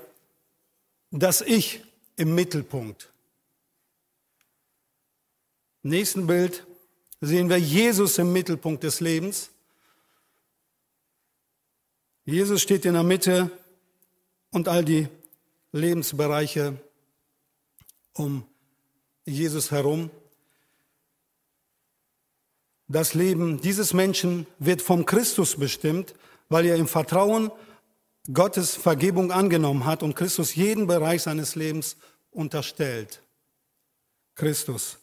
das 1.11 1.41
Ich 1.41 1.83
im 2.15 2.35
Mittelpunkt. 2.35 3.11
Im 5.83 5.89
nächsten 5.89 6.27
Bild 6.27 6.65
sehen 7.21 7.49
wir 7.49 7.57
Jesus 7.57 8.17
im 8.17 8.31
Mittelpunkt 8.31 8.83
des 8.83 8.99
Lebens. 8.99 9.49
Jesus 12.25 12.61
steht 12.61 12.85
in 12.85 12.93
der 12.93 13.03
Mitte 13.03 13.51
und 14.51 14.67
all 14.67 14.83
die 14.83 15.07
Lebensbereiche 15.71 16.79
um 18.13 18.47
Jesus 19.25 19.71
herum. 19.71 20.11
Das 22.87 23.13
Leben 23.15 23.59
dieses 23.59 23.93
Menschen 23.93 24.45
wird 24.59 24.81
vom 24.81 25.05
Christus 25.05 25.57
bestimmt, 25.57 26.13
weil 26.49 26.65
er 26.65 26.75
im 26.75 26.87
Vertrauen 26.87 27.51
Gottes 28.31 28.75
Vergebung 28.75 29.31
angenommen 29.31 29.85
hat 29.85 30.03
und 30.03 30.15
Christus 30.15 30.55
jeden 30.55 30.87
Bereich 30.87 31.23
seines 31.23 31.55
Lebens 31.55 31.97
unterstellt. 32.31 33.21
Christus 34.35 34.99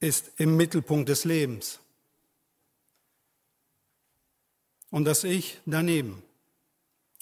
ist 0.00 0.32
im 0.36 0.56
Mittelpunkt 0.56 1.08
des 1.08 1.24
Lebens. 1.24 1.80
Und 4.90 5.04
das 5.04 5.24
Ich 5.24 5.60
daneben. 5.66 6.22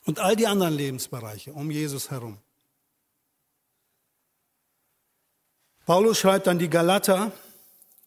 Und 0.05 0.19
all 0.19 0.37
die 0.37 0.47
anderen 0.47 0.75
Lebensbereiche 0.75 1.53
um 1.53 1.71
Jesus 1.71 2.11
herum. 2.11 2.39
Paulus 5.87 6.19
schreibt 6.19 6.49
an 6.49 6.59
die 6.59 6.71
Galater, 6.71 7.31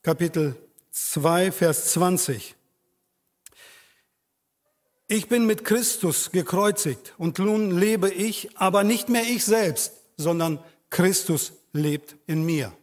Kapitel 0.02 0.56
2, 0.90 1.52
Vers 1.52 1.94
20. 1.94 2.56
Ich 5.08 5.30
bin 5.30 5.46
mit 5.46 5.64
Christus 5.64 6.32
gekreuzigt 6.32 7.14
und 7.20 7.38
nun 7.38 7.78
lebe 7.78 8.10
ich, 8.10 8.58
aber 8.58 8.84
nicht 8.84 9.10
mehr 9.10 9.22
ich 9.22 9.46
selbst, 9.46 9.94
sondern 10.18 10.58
Christus 10.90 11.54
lebt 11.72 12.16
in 12.26 12.44
mir. 12.44 12.76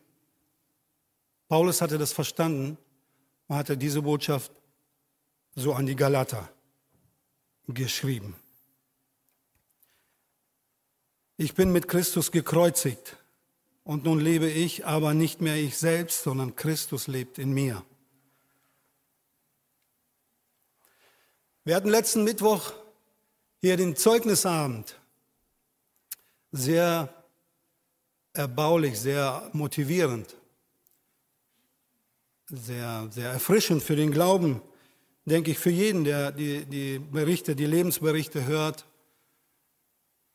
Paulus 1.48 1.80
hatte 1.80 1.98
das 1.98 2.12
verstanden 2.12 2.78
und 3.48 3.56
hatte 3.56 3.76
diese 3.76 4.02
Botschaft 4.02 4.52
so 5.56 5.72
an 5.72 5.86
die 5.86 5.96
Galater 5.96 6.48
geschrieben. 7.66 8.36
Ich 11.36 11.54
bin 11.54 11.72
mit 11.72 11.88
Christus 11.88 12.30
gekreuzigt 12.30 13.16
und 13.84 14.04
nun 14.04 14.18
lebe 14.18 14.50
ich, 14.50 14.86
aber 14.86 15.14
nicht 15.14 15.40
mehr 15.40 15.56
ich 15.56 15.76
selbst, 15.78 16.22
sondern 16.22 16.56
Christus 16.56 17.06
lebt 17.06 17.38
in 17.38 17.52
mir. 17.52 17.84
Wir 21.64 21.76
hatten 21.76 21.88
letzten 21.88 22.24
Mittwoch 22.24 22.72
hier 23.60 23.76
den 23.76 23.96
Zeugnisabend. 23.96 24.98
Sehr 26.52 27.12
erbaulich, 28.32 28.98
sehr 28.98 29.48
motivierend. 29.52 30.36
sehr, 32.48 33.08
sehr 33.10 33.30
erfrischend 33.30 33.82
für 33.82 33.96
den 33.96 34.10
Glauben, 34.10 34.60
denke 35.24 35.50
ich, 35.50 35.58
für 35.58 35.70
jeden, 35.70 36.04
der 36.04 36.32
die, 36.32 36.64
die 36.66 36.98
Berichte, 36.98 37.56
die 37.56 37.66
Lebensberichte 37.66 38.44
hört, 38.44 38.86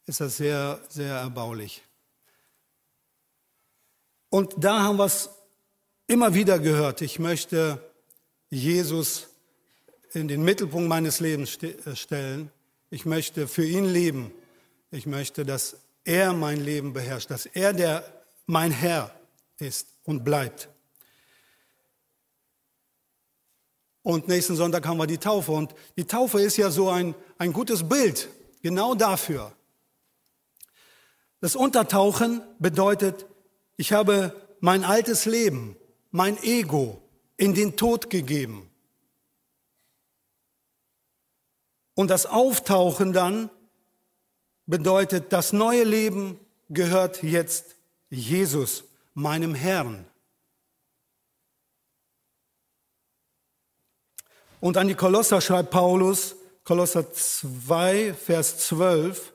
ist 0.05 0.21
das 0.21 0.37
sehr, 0.37 0.81
sehr 0.89 1.15
erbaulich. 1.15 1.83
Und 4.29 4.53
da 4.57 4.83
haben 4.83 4.97
wir 4.97 5.05
es 5.05 5.29
immer 6.07 6.33
wieder 6.33 6.59
gehört. 6.59 7.01
Ich 7.01 7.19
möchte 7.19 7.81
Jesus 8.49 9.27
in 10.13 10.27
den 10.27 10.43
Mittelpunkt 10.43 10.87
meines 10.87 11.19
Lebens 11.19 11.57
äh, 11.61 11.95
stellen. 11.95 12.51
Ich 12.89 13.05
möchte 13.05 13.47
für 13.47 13.65
ihn 13.65 13.85
leben. 13.85 14.31
Ich 14.91 15.05
möchte, 15.05 15.45
dass 15.45 15.77
er 16.03 16.33
mein 16.33 16.63
Leben 16.63 16.93
beherrscht, 16.93 17.29
dass 17.29 17.45
er 17.45 17.73
der 17.73 18.03
mein 18.45 18.71
Herr 18.71 19.11
ist 19.57 19.87
und 20.03 20.23
bleibt. 20.23 20.69
Und 24.01 24.27
nächsten 24.27 24.55
Sonntag 24.55 24.87
haben 24.87 24.97
wir 24.97 25.05
die 25.05 25.19
Taufe. 25.19 25.51
Und 25.51 25.75
die 25.97 26.05
Taufe 26.05 26.41
ist 26.41 26.57
ja 26.57 26.71
so 26.71 26.89
ein, 26.89 27.13
ein 27.37 27.53
gutes 27.53 27.87
Bild, 27.87 28.29
genau 28.63 28.95
dafür. 28.95 29.51
Das 31.41 31.55
Untertauchen 31.55 32.41
bedeutet, 32.57 33.27
ich 33.79 33.93
habe 33.93 34.35
mein 34.59 34.83
altes 34.83 35.23
Leben, 35.23 35.77
mein 36.11 36.37
Ego 36.43 37.01
in 37.37 37.53
den 37.53 37.77
Tod 37.77 38.09
gegeben. 38.09 38.69
Und 41.95 42.09
das 42.09 42.25
Auftauchen 42.25 43.13
dann 43.13 43.49
bedeutet, 44.65 45.31
das 45.31 45.53
neue 45.53 45.85
Leben 45.85 46.37
gehört 46.67 47.23
jetzt 47.23 47.77
Jesus, 48.09 48.83
meinem 49.13 49.55
Herrn. 49.55 50.05
Und 54.59 54.75
an 54.75 54.89
die 54.89 54.95
Kolosser 54.95 55.39
schreibt 55.39 55.69
Paulus, 55.69 56.35
Kolosser 56.65 57.13
2, 57.13 58.13
Vers 58.13 58.57
12, 58.57 59.31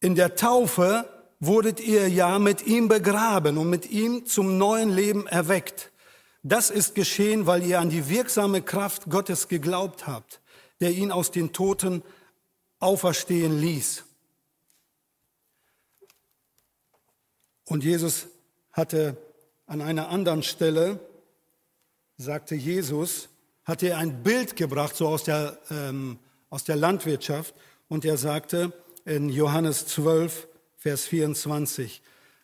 in 0.00 0.14
der 0.14 0.36
Taufe 0.36 1.19
wurdet 1.40 1.80
ihr 1.80 2.08
ja 2.08 2.38
mit 2.38 2.66
ihm 2.66 2.88
begraben 2.88 3.58
und 3.58 3.68
mit 3.68 3.90
ihm 3.90 4.26
zum 4.26 4.58
neuen 4.58 4.90
Leben 4.90 5.26
erweckt. 5.26 5.90
Das 6.42 6.70
ist 6.70 6.94
geschehen, 6.94 7.46
weil 7.46 7.62
ihr 7.62 7.80
an 7.80 7.90
die 7.90 8.08
wirksame 8.08 8.62
Kraft 8.62 9.10
Gottes 9.10 9.48
geglaubt 9.48 10.06
habt, 10.06 10.40
der 10.80 10.92
ihn 10.92 11.10
aus 11.10 11.30
den 11.30 11.52
Toten 11.52 12.02
auferstehen 12.78 13.58
ließ. 13.58 14.04
Und 17.64 17.84
Jesus 17.84 18.26
hatte 18.72 19.16
an 19.66 19.80
einer 19.80 20.08
anderen 20.08 20.42
Stelle 20.42 21.00
sagte 22.20 22.54
Jesus, 22.54 23.28
hat 23.64 23.82
er 23.82 23.98
ein 23.98 24.22
Bild 24.22 24.56
gebracht, 24.56 24.94
so 24.94 25.08
aus 25.08 25.24
der, 25.24 25.58
ähm, 25.70 26.18
aus 26.50 26.64
der 26.64 26.76
Landwirtschaft. 26.76 27.54
Und 27.88 28.04
er 28.04 28.16
sagte 28.16 28.72
in 29.04 29.30
Johannes 29.30 29.86
12, 29.86 30.48
Vers 30.80 31.04
24, 31.04 32.00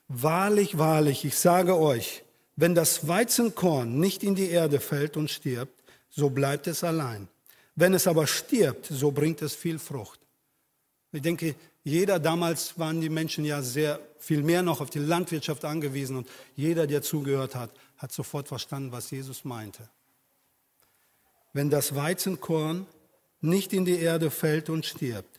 Wahrlich, 0.08 0.76
wahrlich, 0.76 1.24
ich 1.24 1.36
sage 1.36 1.76
euch, 1.76 2.22
wenn 2.54 2.74
das 2.74 3.08
Weizenkorn 3.08 3.98
nicht 3.98 4.22
in 4.22 4.34
die 4.34 4.50
Erde 4.50 4.78
fällt 4.78 5.16
und 5.16 5.30
stirbt, 5.30 5.82
so 6.10 6.28
bleibt 6.28 6.66
es 6.66 6.84
allein. 6.84 7.28
Wenn 7.74 7.94
es 7.94 8.06
aber 8.06 8.26
stirbt, 8.26 8.86
so 8.86 9.10
bringt 9.10 9.40
es 9.40 9.54
viel 9.54 9.78
Frucht. 9.78 10.20
Ich 11.12 11.22
denke, 11.22 11.54
jeder 11.82 12.18
damals 12.18 12.78
waren 12.78 13.00
die 13.00 13.08
Menschen 13.08 13.46
ja 13.46 13.62
sehr 13.62 14.00
viel 14.18 14.42
mehr 14.42 14.62
noch 14.62 14.82
auf 14.82 14.90
die 14.90 14.98
Landwirtschaft 14.98 15.64
angewiesen 15.64 16.16
und 16.16 16.28
jeder, 16.54 16.86
der 16.86 17.00
zugehört 17.00 17.54
hat, 17.54 17.70
hat 17.96 18.12
sofort 18.12 18.48
verstanden, 18.48 18.92
was 18.92 19.10
Jesus 19.10 19.46
meinte. 19.46 19.88
Wenn 21.54 21.70
das 21.70 21.94
Weizenkorn 21.94 22.86
nicht 23.40 23.72
in 23.72 23.86
die 23.86 23.98
Erde 23.98 24.30
fällt 24.30 24.68
und 24.68 24.84
stirbt, 24.84 25.35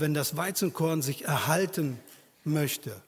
wenn 0.00 0.14
das 0.14 0.36
Weizenkorn 0.36 1.02
sich 1.02 1.24
erhalten 1.24 1.98
möchte, 2.44 3.02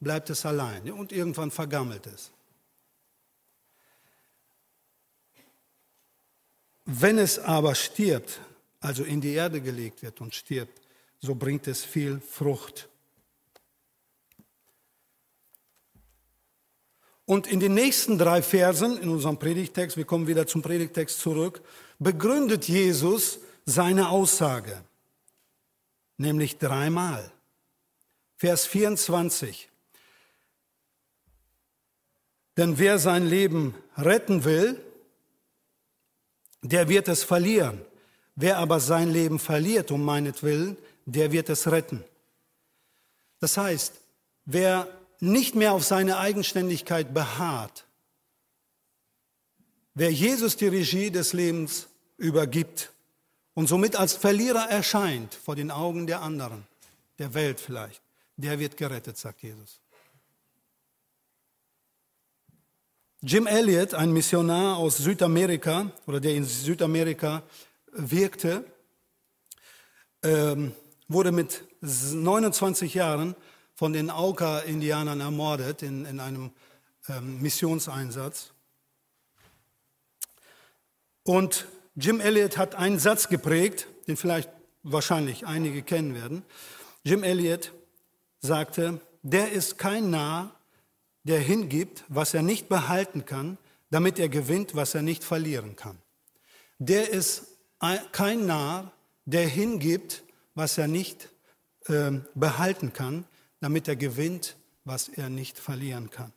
bleibt 0.00 0.30
es 0.30 0.46
allein 0.46 0.90
und 0.92 1.12
irgendwann 1.12 1.50
vergammelt 1.50 2.06
es. 2.06 2.30
Wenn 6.84 7.18
es 7.18 7.38
aber 7.38 7.74
stirbt, 7.74 8.40
also 8.80 9.04
in 9.04 9.20
die 9.20 9.32
Erde 9.32 9.60
gelegt 9.60 10.02
wird 10.02 10.20
und 10.20 10.34
stirbt, 10.34 10.80
so 11.20 11.34
bringt 11.34 11.66
es 11.66 11.84
viel 11.84 12.20
Frucht. 12.20 12.88
Und 17.26 17.46
in 17.46 17.60
den 17.60 17.74
nächsten 17.74 18.16
drei 18.16 18.40
Versen 18.40 18.96
in 18.96 19.10
unserem 19.10 19.38
Predigtext, 19.38 19.98
wir 19.98 20.06
kommen 20.06 20.26
wieder 20.28 20.46
zum 20.46 20.62
Predigtext 20.62 21.20
zurück, 21.20 21.60
begründet 21.98 22.68
Jesus 22.68 23.40
seine 23.66 24.08
Aussage, 24.08 24.82
nämlich 26.18 26.58
dreimal. 26.58 27.32
Vers 28.36 28.66
24. 28.66 29.68
Denn 32.56 32.78
wer 32.78 32.98
sein 32.98 33.26
Leben 33.26 33.74
retten 33.96 34.44
will, 34.44 34.84
der 36.62 36.88
wird 36.88 37.08
es 37.08 37.22
verlieren. 37.22 37.80
Wer 38.34 38.58
aber 38.58 38.80
sein 38.80 39.10
Leben 39.10 39.38
verliert 39.38 39.90
um 39.90 40.04
meinetwillen, 40.04 40.76
der 41.06 41.32
wird 41.32 41.48
es 41.48 41.70
retten. 41.70 42.04
Das 43.40 43.56
heißt, 43.56 43.94
wer 44.44 44.88
nicht 45.20 45.54
mehr 45.54 45.72
auf 45.72 45.84
seine 45.84 46.18
Eigenständigkeit 46.18 47.14
beharrt, 47.14 47.84
wer 49.94 50.12
Jesus 50.12 50.56
die 50.56 50.68
Regie 50.68 51.10
des 51.10 51.32
Lebens 51.32 51.88
übergibt 52.16 52.92
und 53.58 53.66
somit 53.66 53.96
als 53.96 54.12
Verlierer 54.14 54.70
erscheint 54.70 55.34
vor 55.34 55.56
den 55.56 55.72
Augen 55.72 56.06
der 56.06 56.22
anderen, 56.22 56.64
der 57.18 57.34
Welt 57.34 57.58
vielleicht, 57.58 58.00
der 58.36 58.60
wird 58.60 58.76
gerettet, 58.76 59.18
sagt 59.18 59.42
Jesus. 59.42 59.80
Jim 63.20 63.48
Elliot, 63.48 63.94
ein 63.94 64.12
Missionar 64.12 64.76
aus 64.76 64.98
Südamerika 64.98 65.90
oder 66.06 66.20
der 66.20 66.36
in 66.36 66.44
Südamerika 66.44 67.42
wirkte, 67.90 68.64
ähm, 70.22 70.72
wurde 71.08 71.32
mit 71.32 71.64
29 71.80 72.94
Jahren 72.94 73.34
von 73.74 73.92
den 73.92 74.08
Auka-Indianern 74.08 75.18
ermordet 75.18 75.82
in, 75.82 76.04
in 76.04 76.20
einem 76.20 76.52
ähm, 77.08 77.42
Missionseinsatz. 77.42 78.52
Und 81.24 81.66
Jim 82.00 82.20
Elliot 82.20 82.56
hat 82.56 82.76
einen 82.76 83.00
Satz 83.00 83.28
geprägt, 83.28 83.88
den 84.06 84.16
vielleicht 84.16 84.48
wahrscheinlich 84.84 85.48
einige 85.48 85.82
kennen 85.82 86.14
werden. 86.14 86.44
Jim 87.02 87.24
Elliot 87.24 87.72
sagte, 88.38 89.00
der 89.22 89.50
ist 89.50 89.78
kein 89.78 90.10
Narr, 90.10 90.54
der 91.24 91.40
hingibt, 91.40 92.04
was 92.06 92.34
er 92.34 92.42
nicht 92.42 92.68
behalten 92.68 93.24
kann, 93.24 93.58
damit 93.90 94.20
er 94.20 94.28
gewinnt, 94.28 94.76
was 94.76 94.94
er 94.94 95.02
nicht 95.02 95.24
verlieren 95.24 95.74
kann. 95.74 95.98
Der 96.78 97.10
ist 97.10 97.58
kein 98.12 98.46
Narr, 98.46 98.92
der 99.24 99.48
hingibt, 99.48 100.22
was 100.54 100.78
er 100.78 100.86
nicht 100.86 101.28
äh, 101.86 102.12
behalten 102.36 102.92
kann, 102.92 103.24
damit 103.58 103.88
er 103.88 103.96
gewinnt, 103.96 104.56
was 104.84 105.08
er 105.08 105.30
nicht 105.30 105.58
verlieren 105.58 106.10
kann. 106.10 106.32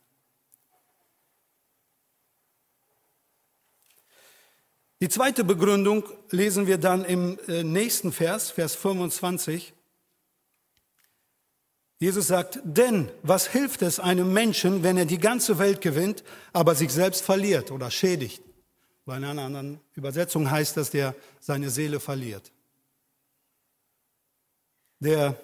Die 5.02 5.08
zweite 5.08 5.42
Begründung 5.42 6.04
lesen 6.30 6.68
wir 6.68 6.78
dann 6.78 7.04
im 7.04 7.36
äh, 7.48 7.64
nächsten 7.64 8.12
Vers, 8.12 8.52
Vers 8.52 8.76
25. 8.76 9.74
Jesus 11.98 12.28
sagt, 12.28 12.60
denn 12.62 13.10
was 13.24 13.48
hilft 13.48 13.82
es 13.82 13.98
einem 13.98 14.32
Menschen, 14.32 14.84
wenn 14.84 14.96
er 14.96 15.04
die 15.04 15.18
ganze 15.18 15.58
Welt 15.58 15.80
gewinnt, 15.80 16.22
aber 16.52 16.76
sich 16.76 16.92
selbst 16.92 17.24
verliert 17.24 17.72
oder 17.72 17.90
schädigt? 17.90 18.44
Bei 19.04 19.14
einer 19.14 19.30
anderen 19.30 19.80
Übersetzung 19.96 20.48
heißt 20.48 20.76
das, 20.76 20.90
der 20.90 21.16
seine 21.40 21.70
Seele 21.70 21.98
verliert. 21.98 22.52
Der 25.00 25.36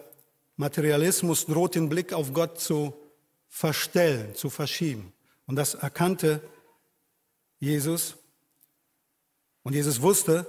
Materialismus 0.55 1.47
droht 1.47 1.75
den 1.75 1.89
Blick 1.89 2.13
auf 2.13 2.33
Gott 2.33 2.61
zu 2.61 2.95
verstellen, 3.49 4.37
zu 4.37 4.51
verschieben. 4.51 5.13
Und 5.47 5.57
das 5.57 5.75
erkannte 5.75 6.41
Jesus. 7.59 8.18
Und 9.69 9.75
Jesus 9.75 10.01
wusste, 10.01 10.47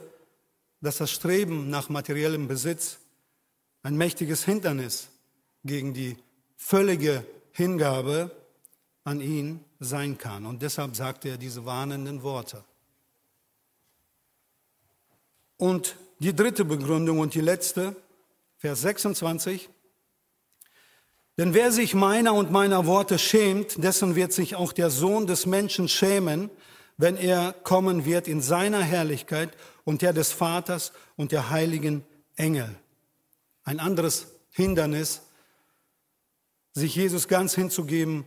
dass 0.79 0.99
das 0.99 1.11
Streben 1.11 1.69
nach 1.69 1.89
materiellem 1.89 2.47
Besitz 2.47 2.99
ein 3.83 3.97
mächtiges 3.97 4.45
Hindernis 4.45 5.09
gegen 5.65 5.93
die 5.93 6.15
völlige 6.55 7.25
Hingabe 7.51 8.31
an 9.03 9.19
ihn 9.19 9.59
sein 9.81 10.17
kann. 10.17 10.45
Und 10.45 10.61
deshalb 10.61 10.95
sagte 10.95 11.27
er 11.27 11.37
diese 11.37 11.65
warnenden 11.65 12.23
Worte. 12.23 12.63
Und 15.57 15.97
die 16.19 16.33
dritte 16.33 16.63
Begründung 16.63 17.19
und 17.19 17.33
die 17.33 17.41
letzte, 17.41 17.97
Vers 18.57 18.83
26. 18.83 19.67
Denn 21.37 21.53
wer 21.53 21.73
sich 21.73 21.93
meiner 21.93 22.33
und 22.35 22.51
meiner 22.51 22.85
Worte 22.85 23.19
schämt, 23.19 23.83
dessen 23.83 24.15
wird 24.15 24.31
sich 24.31 24.55
auch 24.55 24.71
der 24.71 24.89
Sohn 24.89 25.27
des 25.27 25.45
Menschen 25.45 25.89
schämen, 25.89 26.49
wenn 26.99 27.15
er 27.15 27.53
kommen 27.53 28.03
wird 28.03 28.27
in 28.27 28.41
seiner 28.41 28.81
Herrlichkeit 28.81 29.55
und 29.85 30.01
der 30.01 30.11
des 30.11 30.33
Vaters 30.33 30.91
und 31.15 31.31
der 31.31 31.49
heiligen 31.49 32.05
Engel. 32.35 32.75
Ein 33.63 33.79
anderes 33.79 34.27
Hindernis, 34.51 35.21
sich 36.73 36.93
Jesus 36.95 37.29
ganz 37.29 37.55
hinzugeben, 37.55 38.25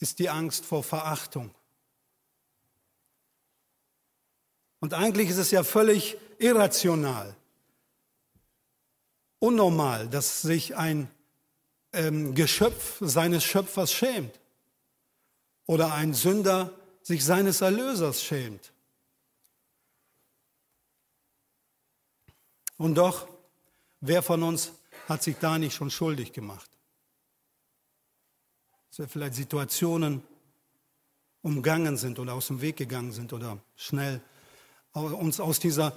ist 0.00 0.18
die 0.18 0.28
Angst 0.28 0.66
vor 0.66 0.84
Verachtung. 0.84 1.50
Und 4.80 4.92
eigentlich 4.92 5.30
ist 5.30 5.38
es 5.38 5.50
ja 5.50 5.64
völlig 5.64 6.18
irrational, 6.38 7.34
unnormal, 9.38 10.08
dass 10.08 10.42
sich 10.42 10.76
ein 10.76 11.10
ähm, 11.94 12.34
Geschöpf 12.34 12.98
seines 13.00 13.44
Schöpfers 13.44 13.94
schämt 13.94 14.38
oder 15.64 15.94
ein 15.94 16.12
Sünder 16.12 16.74
sich 17.02 17.24
seines 17.24 17.60
Erlösers 17.60 18.22
schämt. 18.22 18.72
Und 22.76 22.94
doch, 22.94 23.28
wer 24.00 24.22
von 24.22 24.42
uns 24.42 24.72
hat 25.08 25.22
sich 25.22 25.36
da 25.36 25.58
nicht 25.58 25.74
schon 25.74 25.90
schuldig 25.90 26.32
gemacht? 26.32 26.70
Dass 28.88 29.00
wir 29.00 29.08
vielleicht 29.08 29.34
Situationen 29.34 30.22
umgangen 31.42 31.96
sind 31.96 32.18
oder 32.18 32.34
aus 32.34 32.48
dem 32.48 32.60
Weg 32.60 32.76
gegangen 32.76 33.12
sind 33.12 33.32
oder 33.32 33.58
schnell 33.76 34.20
uns 34.92 35.40
aus 35.40 35.58
dieser 35.60 35.96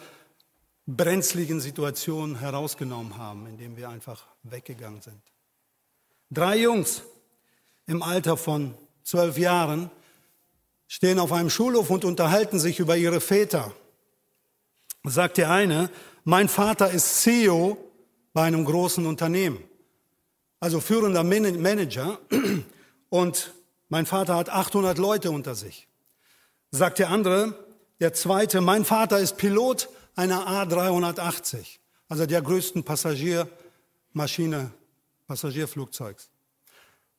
brenzligen 0.85 1.59
Situation 1.59 2.37
herausgenommen 2.39 3.17
haben, 3.17 3.47
indem 3.47 3.77
wir 3.77 3.89
einfach 3.89 4.25
weggegangen 4.43 5.01
sind. 5.01 5.21
Drei 6.29 6.57
Jungs 6.57 7.03
im 7.87 8.01
Alter 8.01 8.37
von 8.37 8.75
zwölf 9.03 9.37
Jahren 9.37 9.89
stehen 10.93 11.17
auf 11.17 11.31
einem 11.31 11.49
Schulhof 11.49 11.89
und 11.89 12.05
unterhalten 12.05 12.59
sich 12.59 12.79
über 12.79 12.95
ihre 12.95 13.19
Väter. 13.19 13.73
Sagt 15.03 15.37
der 15.37 15.49
eine, 15.49 15.89
mein 16.23 16.47
Vater 16.47 16.91
ist 16.91 17.21
CEO 17.21 17.79
bei 18.31 18.43
einem 18.43 18.63
großen 18.63 19.03
Unternehmen, 19.07 19.57
also 20.59 20.79
führender 20.79 21.23
Manager 21.23 22.19
und 23.09 23.55
mein 23.89 24.05
Vater 24.05 24.35
hat 24.35 24.49
800 24.49 24.99
Leute 24.99 25.31
unter 25.31 25.55
sich. 25.55 25.87
Sagt 26.69 26.99
der 26.99 27.09
andere, 27.09 27.55
der 27.99 28.13
zweite, 28.13 28.61
mein 28.61 28.85
Vater 28.85 29.17
ist 29.17 29.37
Pilot 29.37 29.89
einer 30.15 30.47
A380, 30.47 31.79
also 32.07 32.27
der 32.27 32.43
größten 32.43 32.83
Passagiermaschine, 32.83 34.69
Passagierflugzeugs. 35.25 36.29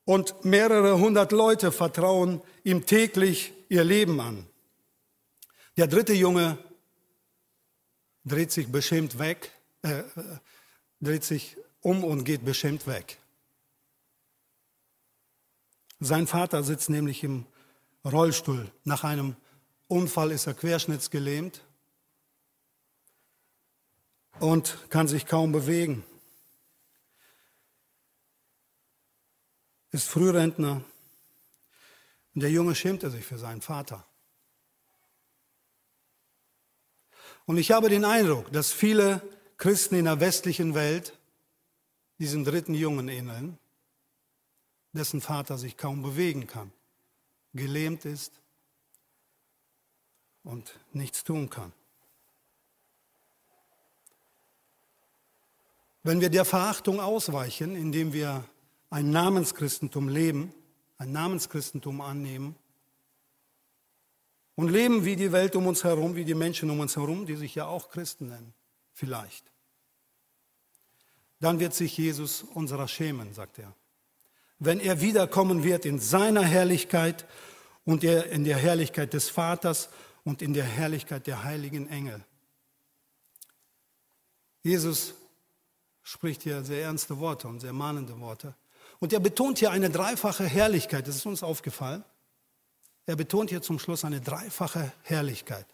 Und 0.05 0.45
mehrere 0.45 0.99
hundert 0.99 1.33
Leute 1.33 1.73
vertrauen 1.73 2.43
ihm 2.63 2.85
täglich 2.85 3.53
ihr 3.69 3.85
Leben 3.85 4.21
an. 4.21 4.47
Der 5.77 5.87
dritte 5.87 6.13
Junge 6.13 6.59
dreht 8.25 8.53
sich 8.53 8.71
beschämt 8.71 9.19
weg, 9.19 9.51
äh, 9.83 10.01
äh 10.01 10.05
dreht 11.01 11.25
sich 11.25 11.57
um 11.81 12.03
und 12.05 12.25
geht 12.25 12.45
beschämt 12.45 12.87
weg. 12.87 13.19
Sein 16.01 16.27
Vater 16.27 16.63
sitzt 16.63 16.91
nämlich 16.91 17.23
im 17.25 17.47
Rollstuhl. 18.05 18.71
Nach 18.85 19.05
einem 19.05 19.37
Unfall 19.89 20.31
ist 20.31 20.47
er 20.47 20.55
querschnittsgelähmt 20.55 21.63
und 24.39 24.79
kann 24.91 25.09
sich 25.09 25.27
kaum 25.27 25.53
bewegen. 25.53 26.05
Ist 29.95 30.09
Frührentner. 30.09 30.83
Und 32.35 32.41
der 32.43 32.51
Junge 32.51 32.75
schämte 32.75 33.11
sich 33.11 33.25
für 33.25 33.39
seinen 33.39 33.61
Vater. 33.61 34.05
Und 37.47 37.59
ich 37.59 37.71
habe 37.71 37.89
den 37.89 38.05
Eindruck, 38.05 38.51
dass 38.51 38.73
viele 38.73 39.23
Christen 39.57 39.95
in 39.95 40.07
der 40.07 40.19
westlichen 40.19 40.75
Welt 40.75 41.17
diesem 42.19 42.43
dritten 42.43 42.75
Jungen 42.75 43.07
ähneln, 43.07 43.57
dessen 44.95 45.21
Vater 45.21 45.59
sich 45.59 45.77
kaum 45.77 46.03
bewegen 46.03 46.49
kann, 46.49 46.73
gelähmt 47.53 48.05
ist 48.05 48.33
und 50.43 50.77
nichts 50.93 51.23
tun 51.23 51.51
kann. 51.51 51.73
Wenn 56.03 56.21
wir 56.21 56.31
der 56.31 56.45
Verachtung 56.45 56.99
ausweichen, 56.99 57.77
indem 57.77 58.13
wir 58.13 58.45
ein 58.95 59.11
Namenschristentum 59.11 60.09
leben, 60.09 60.55
ein 60.99 61.11
Namenschristentum 61.11 62.01
annehmen 62.01 62.55
und 64.55 64.69
leben 64.69 65.05
wie 65.05 65.17
die 65.17 65.33
Welt 65.33 65.57
um 65.57 65.67
uns 65.67 65.83
herum, 65.83 66.15
wie 66.15 66.25
die 66.25 66.37
Menschen 66.37 66.71
um 66.71 66.79
uns 66.79 66.95
herum, 66.95 67.27
die 67.27 67.35
sich 67.35 67.57
ja 67.57 67.67
auch 67.67 67.89
Christen 67.89 68.29
nennen, 68.29 68.55
vielleicht, 68.93 69.51
dann 71.41 71.59
wird 71.59 71.75
sich 71.75 71.99
Jesus 71.99 72.45
unserer 72.45 72.87
schämen, 72.87 73.35
sagt 73.35 73.59
er. 73.59 73.75
Wenn 74.61 74.79
er 74.79 75.01
wiederkommen 75.01 75.65
wird 75.65 75.87
in 75.87 75.99
seiner 75.99 76.45
Herrlichkeit 76.45 77.27
und 77.85 78.05
in 78.05 78.45
der 78.45 78.59
Herrlichkeit 78.59 79.13
des 79.13 79.29
Vaters 79.29 79.89
und 80.23 80.41
in 80.41 80.55
der 80.55 80.67
Herrlichkeit 80.67 81.27
der 81.27 81.43
heiligen 81.43 81.89
Engel. 81.89 82.25
Jesus 84.63 85.15
spricht 86.05 86.43
hier 86.45 86.63
sehr 86.63 86.85
ernste 86.85 87.19
Worte 87.19 87.49
und 87.49 87.59
sehr 87.59 87.73
mahnende 87.73 88.21
Worte. 88.21 88.55
Und 89.05 89.13
er 89.13 89.21
betont 89.21 89.59
hier 89.59 89.71
eine 89.71 89.91
dreifache 89.91 90.45
Herrlichkeit. 90.45 91.07
Das 91.07 91.17
ist 91.17 91.27
uns 91.27 91.43
aufgefallen. 91.43 92.03
Er 93.05 93.17
betont 93.17 93.51
hier 93.51 93.61
zum 93.61 93.79
Schluss 93.79 94.03
eine 94.03 94.23
dreifache 94.23 94.93
Herrlichkeit. 95.03 95.67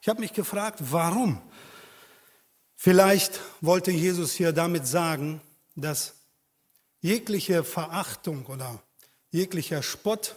Ich 0.00 0.08
habe 0.08 0.18
mich 0.18 0.32
gefragt, 0.32 0.80
warum? 0.90 1.40
Vielleicht 2.74 3.38
wollte 3.60 3.92
Jesus 3.92 4.32
hier 4.32 4.52
damit 4.52 4.84
sagen, 4.88 5.40
dass 5.76 6.14
jegliche 7.02 7.62
Verachtung 7.62 8.46
oder 8.46 8.82
jeglicher 9.30 9.84
Spott, 9.84 10.34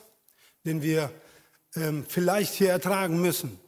den 0.66 0.84
wir 0.84 1.10
ähm, 1.76 2.06
vielleicht 2.08 2.54
hier 2.54 2.70
ertragen 2.70 3.20
müssen, 3.20 3.60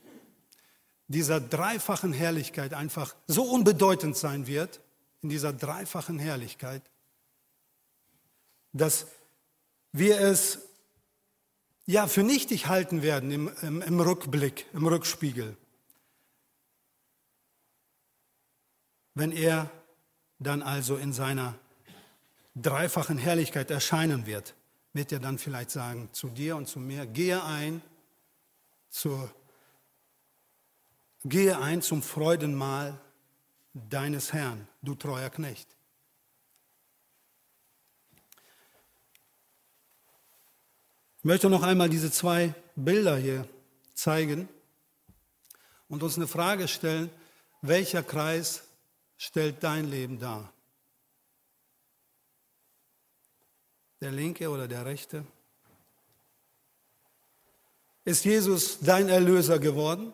dieser 1.08 1.42
dreifachen 1.42 2.13
Herrlichkeit 2.13 2.76
einfach 2.76 3.16
so 3.26 3.42
unbedeutend 3.42 4.16
sein 4.16 4.46
wird, 4.46 4.82
in 5.24 5.30
dieser 5.30 5.52
dreifachen 5.52 6.20
Herrlichkeit, 6.20 6.84
dass 8.78 9.08
wir 9.92 10.20
es 10.20 10.60
ja 11.86 12.08
für 12.08 12.24
nichtig 12.24 12.68
halten 12.68 13.02
werden 13.02 13.32
im, 13.32 13.52
im, 13.62 13.82
im 13.82 14.00
Rückblick, 14.00 14.66
im 14.74 14.86
Rückspiegel, 14.86 15.58
wenn 19.16 19.32
er 19.32 19.72
dann 20.40 20.62
also 20.62 20.96
in 20.96 21.13
seiner 21.13 21.56
dreifachen 22.56 23.18
Herrlichkeit 23.18 23.72
erscheinen 23.72 24.26
wird, 24.26 24.54
wird 24.94 25.12
er 25.12 25.20
dann 25.20 25.38
vielleicht 25.38 25.72
sagen 25.72 26.10
zu 26.12 26.30
dir 26.30 26.56
und 26.56 26.68
zu 26.68 26.80
mir, 26.80 27.06
gehe 27.06 27.44
ein, 27.44 27.82
zur, 28.90 29.32
gehe 31.24 31.58
ein 31.60 31.82
zum 31.82 32.02
Freudenmahl 32.04 33.00
deines 33.74 34.34
Herrn, 34.34 34.68
du 34.82 34.96
treuer 34.96 35.30
Knecht. 35.30 35.77
Ich 41.19 41.25
möchte 41.25 41.49
noch 41.49 41.63
einmal 41.63 41.89
diese 41.89 42.12
zwei 42.12 42.53
Bilder 42.75 43.17
hier 43.17 43.47
zeigen 43.93 44.47
und 45.89 46.03
uns 46.03 46.15
eine 46.15 46.27
Frage 46.27 46.67
stellen, 46.67 47.10
welcher 47.62 48.03
Kreis 48.03 48.63
stellt 49.17 49.63
dein 49.63 49.89
Leben 49.89 50.19
dar? 50.19 50.53
Der 53.99 54.12
linke 54.12 54.49
oder 54.49 54.67
der 54.67 54.86
rechte? 54.86 55.25
Ist 58.06 58.23
Jesus 58.23 58.80
dein 58.80 59.10
Erlöser 59.10 59.60
geworden? 59.60 60.13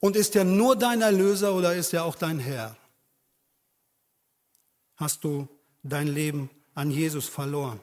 Und 0.00 0.16
ist 0.16 0.36
er 0.36 0.44
nur 0.44 0.76
dein 0.76 1.00
Erlöser 1.00 1.54
oder 1.54 1.74
ist 1.74 1.94
er 1.94 2.04
auch 2.04 2.16
dein 2.16 2.38
Herr? 2.38 2.76
Hast 4.96 5.24
du 5.24 5.48
dein 5.82 6.08
Leben 6.08 6.50
an 6.74 6.90
Jesus 6.90 7.28
verloren? 7.28 7.80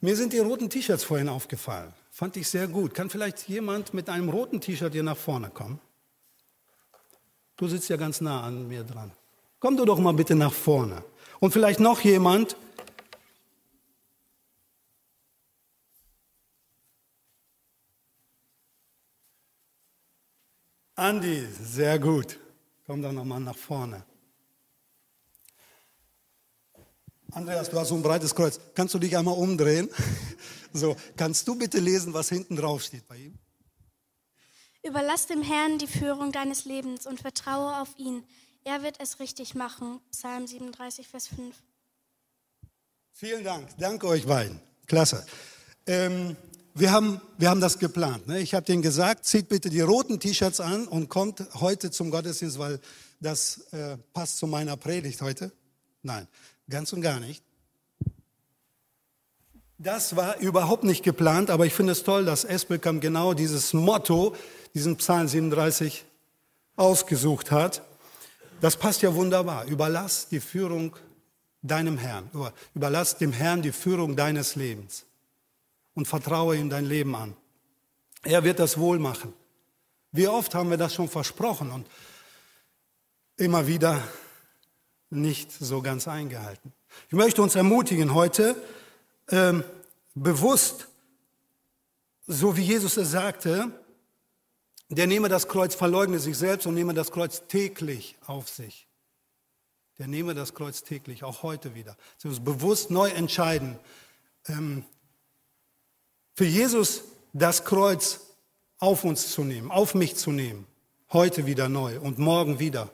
Mir 0.00 0.14
sind 0.14 0.32
die 0.32 0.38
roten 0.38 0.70
T-Shirts 0.70 1.02
vorhin 1.02 1.28
aufgefallen. 1.28 1.92
Fand 2.10 2.36
ich 2.36 2.48
sehr 2.48 2.68
gut. 2.68 2.94
Kann 2.94 3.10
vielleicht 3.10 3.48
jemand 3.48 3.94
mit 3.94 4.08
einem 4.08 4.28
roten 4.28 4.60
T-Shirt 4.60 4.92
hier 4.92 5.02
nach 5.02 5.16
vorne 5.16 5.50
kommen? 5.50 5.80
Du 7.56 7.66
sitzt 7.66 7.88
ja 7.88 7.96
ganz 7.96 8.20
nah 8.20 8.42
an 8.42 8.68
mir 8.68 8.84
dran. 8.84 9.10
Komm 9.58 9.76
du 9.76 9.84
doch 9.84 9.98
mal 9.98 10.14
bitte 10.14 10.36
nach 10.36 10.52
vorne. 10.52 11.04
Und 11.40 11.50
vielleicht 11.52 11.80
noch 11.80 12.00
jemand, 12.00 12.56
Andi, 20.94 21.46
sehr 21.60 21.98
gut. 21.98 22.38
Komm 22.86 23.02
doch 23.02 23.12
nochmal 23.12 23.40
nach 23.40 23.56
vorne. 23.56 24.04
Andreas, 27.32 27.68
du 27.68 27.78
hast 27.78 27.88
so 27.88 27.94
ein 27.94 28.02
breites 28.02 28.34
Kreuz. 28.34 28.58
Kannst 28.74 28.94
du 28.94 28.98
dich 28.98 29.16
einmal 29.16 29.36
umdrehen? 29.36 29.88
So, 30.74 30.96
kannst 31.16 31.48
du 31.48 31.56
bitte 31.56 31.80
lesen, 31.80 32.12
was 32.12 32.28
hinten 32.28 32.54
drauf 32.54 32.82
steht 32.82 33.08
bei 33.08 33.16
ihm? 33.16 33.38
Überlass 34.82 35.26
dem 35.26 35.42
Herrn 35.42 35.78
die 35.78 35.86
Führung 35.86 36.30
deines 36.30 36.66
Lebens 36.66 37.06
und 37.06 37.18
vertraue 37.18 37.80
auf 37.80 37.88
ihn. 37.96 38.22
Er 38.64 38.82
wird 38.82 38.96
es 39.00 39.18
richtig 39.18 39.54
machen. 39.54 39.98
Psalm 40.10 40.46
37, 40.46 41.08
Vers 41.08 41.28
5. 41.28 41.56
Vielen 43.12 43.44
Dank. 43.44 43.66
Danke 43.78 44.06
euch 44.08 44.26
beiden. 44.26 44.60
Klasse. 44.86 45.24
Ähm, 45.86 46.36
wir, 46.74 46.92
haben, 46.92 47.20
wir 47.38 47.48
haben 47.48 47.62
das 47.62 47.78
geplant. 47.78 48.28
Ne? 48.28 48.40
Ich 48.40 48.54
habe 48.54 48.66
denen 48.66 48.82
gesagt, 48.82 49.24
zieht 49.24 49.48
bitte 49.48 49.70
die 49.70 49.80
roten 49.80 50.20
T-Shirts 50.20 50.60
an 50.60 50.86
und 50.86 51.08
kommt 51.08 51.42
heute 51.54 51.90
zum 51.90 52.10
Gottesdienst, 52.10 52.58
weil 52.58 52.78
das 53.20 53.72
äh, 53.72 53.96
passt 54.12 54.36
zu 54.36 54.46
meiner 54.46 54.76
Predigt 54.76 55.22
heute. 55.22 55.50
Nein, 56.02 56.28
ganz 56.68 56.92
und 56.92 57.02
gar 57.02 57.20
nicht. 57.20 57.42
Das 59.78 60.16
war 60.16 60.38
überhaupt 60.38 60.82
nicht 60.82 61.04
geplant, 61.04 61.50
aber 61.50 61.64
ich 61.64 61.72
finde 61.72 61.92
es 61.92 62.02
toll, 62.02 62.24
dass 62.24 62.44
Esbekam 62.44 63.00
genau 63.00 63.32
dieses 63.32 63.72
Motto, 63.72 64.34
diesen 64.74 64.96
Psalm 64.96 65.28
37 65.28 66.04
ausgesucht 66.74 67.52
hat. 67.52 67.82
Das 68.60 68.76
passt 68.76 69.02
ja 69.02 69.14
wunderbar. 69.14 69.66
Überlass 69.66 70.28
die 70.28 70.40
Führung 70.40 70.96
deinem 71.62 71.96
Herrn. 71.96 72.28
Überlass 72.74 73.18
dem 73.18 73.32
Herrn 73.32 73.62
die 73.62 73.72
Führung 73.72 74.16
deines 74.16 74.56
Lebens 74.56 75.04
und 75.94 76.08
vertraue 76.08 76.56
ihm 76.56 76.70
dein 76.70 76.84
Leben 76.84 77.14
an. 77.14 77.36
Er 78.24 78.42
wird 78.42 78.58
das 78.58 78.78
wohl 78.78 78.98
machen. 78.98 79.32
Wie 80.10 80.26
oft 80.26 80.54
haben 80.56 80.70
wir 80.70 80.76
das 80.76 80.94
schon 80.94 81.08
versprochen 81.08 81.70
und 81.70 81.86
immer 83.36 83.66
wieder 83.68 84.02
nicht 85.10 85.52
so 85.52 85.82
ganz 85.82 86.08
eingehalten. 86.08 86.72
Ich 87.08 87.14
möchte 87.14 87.42
uns 87.42 87.54
ermutigen, 87.54 88.14
heute 88.14 88.56
ähm, 89.30 89.64
bewusst, 90.14 90.88
so 92.26 92.56
wie 92.56 92.62
Jesus 92.62 92.96
es 92.96 93.10
sagte, 93.10 93.70
der 94.88 95.06
nehme 95.06 95.28
das 95.28 95.48
Kreuz, 95.48 95.74
verleugne 95.74 96.18
sich 96.18 96.36
selbst 96.36 96.66
und 96.66 96.74
nehme 96.74 96.94
das 96.94 97.10
Kreuz 97.10 97.46
täglich 97.46 98.16
auf 98.26 98.48
sich 98.48 98.88
der 99.98 100.06
nehme 100.06 100.34
das 100.34 100.54
Kreuz 100.54 100.82
täglich, 100.82 101.24
auch 101.24 101.42
heute 101.42 101.74
wieder. 101.74 101.96
Sie 102.18 102.28
muss 102.28 102.40
bewusst 102.40 102.90
neu 102.90 103.08
entscheiden, 103.10 103.78
ähm, 104.46 104.84
für 106.34 106.44
Jesus 106.44 107.02
das 107.32 107.64
Kreuz 107.64 108.20
auf 108.78 109.02
uns 109.02 109.32
zu 109.32 109.42
nehmen, 109.42 109.70
auf 109.72 109.94
mich 109.94 110.14
zu 110.14 110.30
nehmen, 110.30 110.66
heute 111.12 111.46
wieder 111.46 111.68
neu 111.68 111.98
und 111.98 112.18
morgen 112.18 112.60
wieder. 112.60 112.90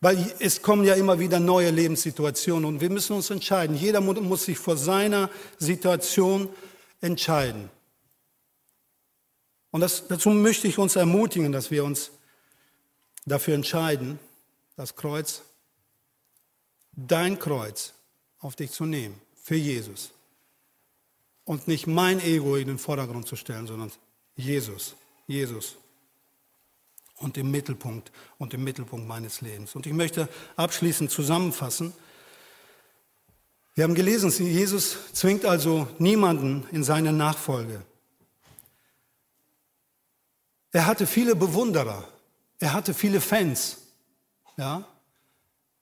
Weil 0.00 0.34
es 0.38 0.62
kommen 0.62 0.84
ja 0.84 0.94
immer 0.94 1.18
wieder 1.18 1.40
neue 1.40 1.70
Lebenssituationen 1.70 2.64
und 2.66 2.80
wir 2.80 2.90
müssen 2.90 3.16
uns 3.16 3.30
entscheiden. 3.30 3.76
Jeder 3.76 4.00
muss 4.00 4.44
sich 4.44 4.58
vor 4.58 4.76
seiner 4.76 5.30
Situation 5.58 6.48
entscheiden. 7.00 7.70
Und 9.70 9.80
das, 9.80 10.06
dazu 10.08 10.30
möchte 10.30 10.68
ich 10.68 10.78
uns 10.78 10.96
ermutigen, 10.96 11.52
dass 11.52 11.70
wir 11.70 11.84
uns 11.84 12.10
dafür 13.24 13.54
entscheiden, 13.54 14.18
das 14.76 14.94
Kreuz 14.94 15.42
dein 16.92 17.38
Kreuz 17.38 17.92
auf 18.38 18.56
dich 18.56 18.70
zu 18.70 18.84
nehmen, 18.84 19.20
für 19.34 19.56
Jesus. 19.56 20.12
Und 21.44 21.68
nicht 21.68 21.86
mein 21.86 22.20
Ego 22.20 22.56
in 22.56 22.68
den 22.68 22.78
Vordergrund 22.78 23.26
zu 23.28 23.36
stellen, 23.36 23.66
sondern 23.66 23.92
Jesus, 24.34 24.96
Jesus. 25.26 25.76
Und 27.16 27.38
im 27.38 27.50
Mittelpunkt 27.50 28.12
und 28.38 28.52
im 28.52 28.62
Mittelpunkt 28.62 29.06
meines 29.06 29.40
Lebens. 29.40 29.74
Und 29.74 29.86
ich 29.86 29.92
möchte 29.92 30.28
abschließend 30.56 31.10
zusammenfassen. 31.10 31.94
Wir 33.74 33.84
haben 33.84 33.94
gelesen, 33.94 34.30
Jesus 34.30 34.96
zwingt 35.12 35.44
also 35.44 35.88
niemanden 35.98 36.66
in 36.72 36.84
seine 36.84 37.12
Nachfolge. 37.12 37.82
Er 40.72 40.86
hatte 40.86 41.06
viele 41.06 41.34
Bewunderer, 41.36 42.06
er 42.58 42.74
hatte 42.74 42.92
viele 42.92 43.20
Fans, 43.20 43.78
ja, 44.58 44.86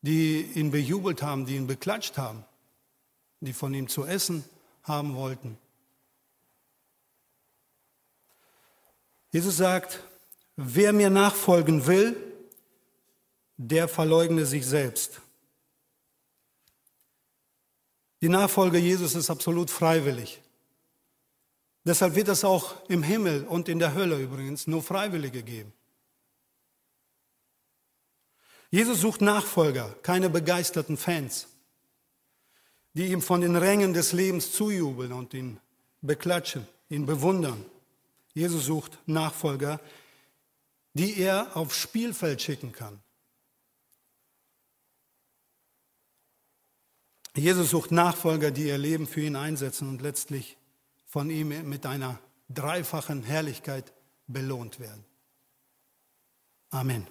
die 0.03 0.43
ihn 0.55 0.71
bejubelt 0.71 1.23
haben, 1.23 1.47
die 1.47 1.57
ihn 1.57 1.67
beklatscht 1.67 2.19
haben, 2.19 2.45
die 3.41 3.53
von 3.53 3.75
ihm 3.75 3.89
zu 3.89 4.05
essen 4.05 4.45
haben 4.83 5.15
wollten. 5.15 5.59
Jesus 9.33 9.57
sagt, 9.57 9.99
wer 10.57 10.93
mir 10.93 11.11
nachfolgen 11.11 11.87
will, 11.87 12.17
der 13.57 13.89
verleugne 13.89 14.47
sich 14.47 14.67
selbst. 14.67 15.21
Die 18.21 18.29
Nachfolge 18.29 18.79
Jesus 18.79 19.15
ist 19.15 19.31
absolut 19.31 19.71
freiwillig. 19.71 20.41
Deshalb 21.85 22.15
wird 22.15 22.29
es 22.29 22.45
auch 22.45 22.77
im 22.89 23.03
Himmel 23.03 23.45
und 23.45 23.69
in 23.69 23.79
der 23.79 23.95
Hölle 23.95 24.19
übrigens 24.19 24.67
nur 24.67 24.83
Freiwillige 24.83 25.43
geben. 25.43 25.73
Jesus 28.71 29.03
sucht 29.03 29.21
Nachfolger, 29.21 29.95
keine 30.03 30.31
begeisterten 30.31 30.97
Fans, 30.97 31.49
die 32.95 33.13
ihm 33.13 33.21
von 33.21 33.43
den 33.43 33.55
Rängen 33.55 33.93
des 33.93 34.13
Lebens 34.13 34.53
zujubeln 34.53 35.13
und 35.13 35.35
ihn 35.35 35.61
beklatschen, 36.01 36.67
ihn 36.89 37.07
bewundern. 37.07 37.65
Jesus 38.33 38.65
sucht 38.65 38.99
Nachfolger, 39.07 39.79
die 40.95 41.19
er 41.19 41.57
aufs 41.57 41.77
Spielfeld 41.77 42.41
schicken 42.41 42.73
kann. 42.73 43.01
Jesus 47.37 47.71
sucht 47.71 47.91
Nachfolger, 47.91 48.53
die 48.53 48.69
ihr 48.69 48.79
Leben 48.79 49.09
für 49.09 49.21
ihn 49.21 49.35
einsetzen 49.35 49.89
und 49.89 50.01
letztlich 50.03 50.57
von 51.07 51.31
ihm 51.31 51.69
mit 51.69 51.85
einer 51.85 52.19
dreifachen 52.49 53.25
Herrlichkeit 53.25 53.93
belohnt 54.29 54.79
werden. 54.79 55.05
Amen. 56.71 57.07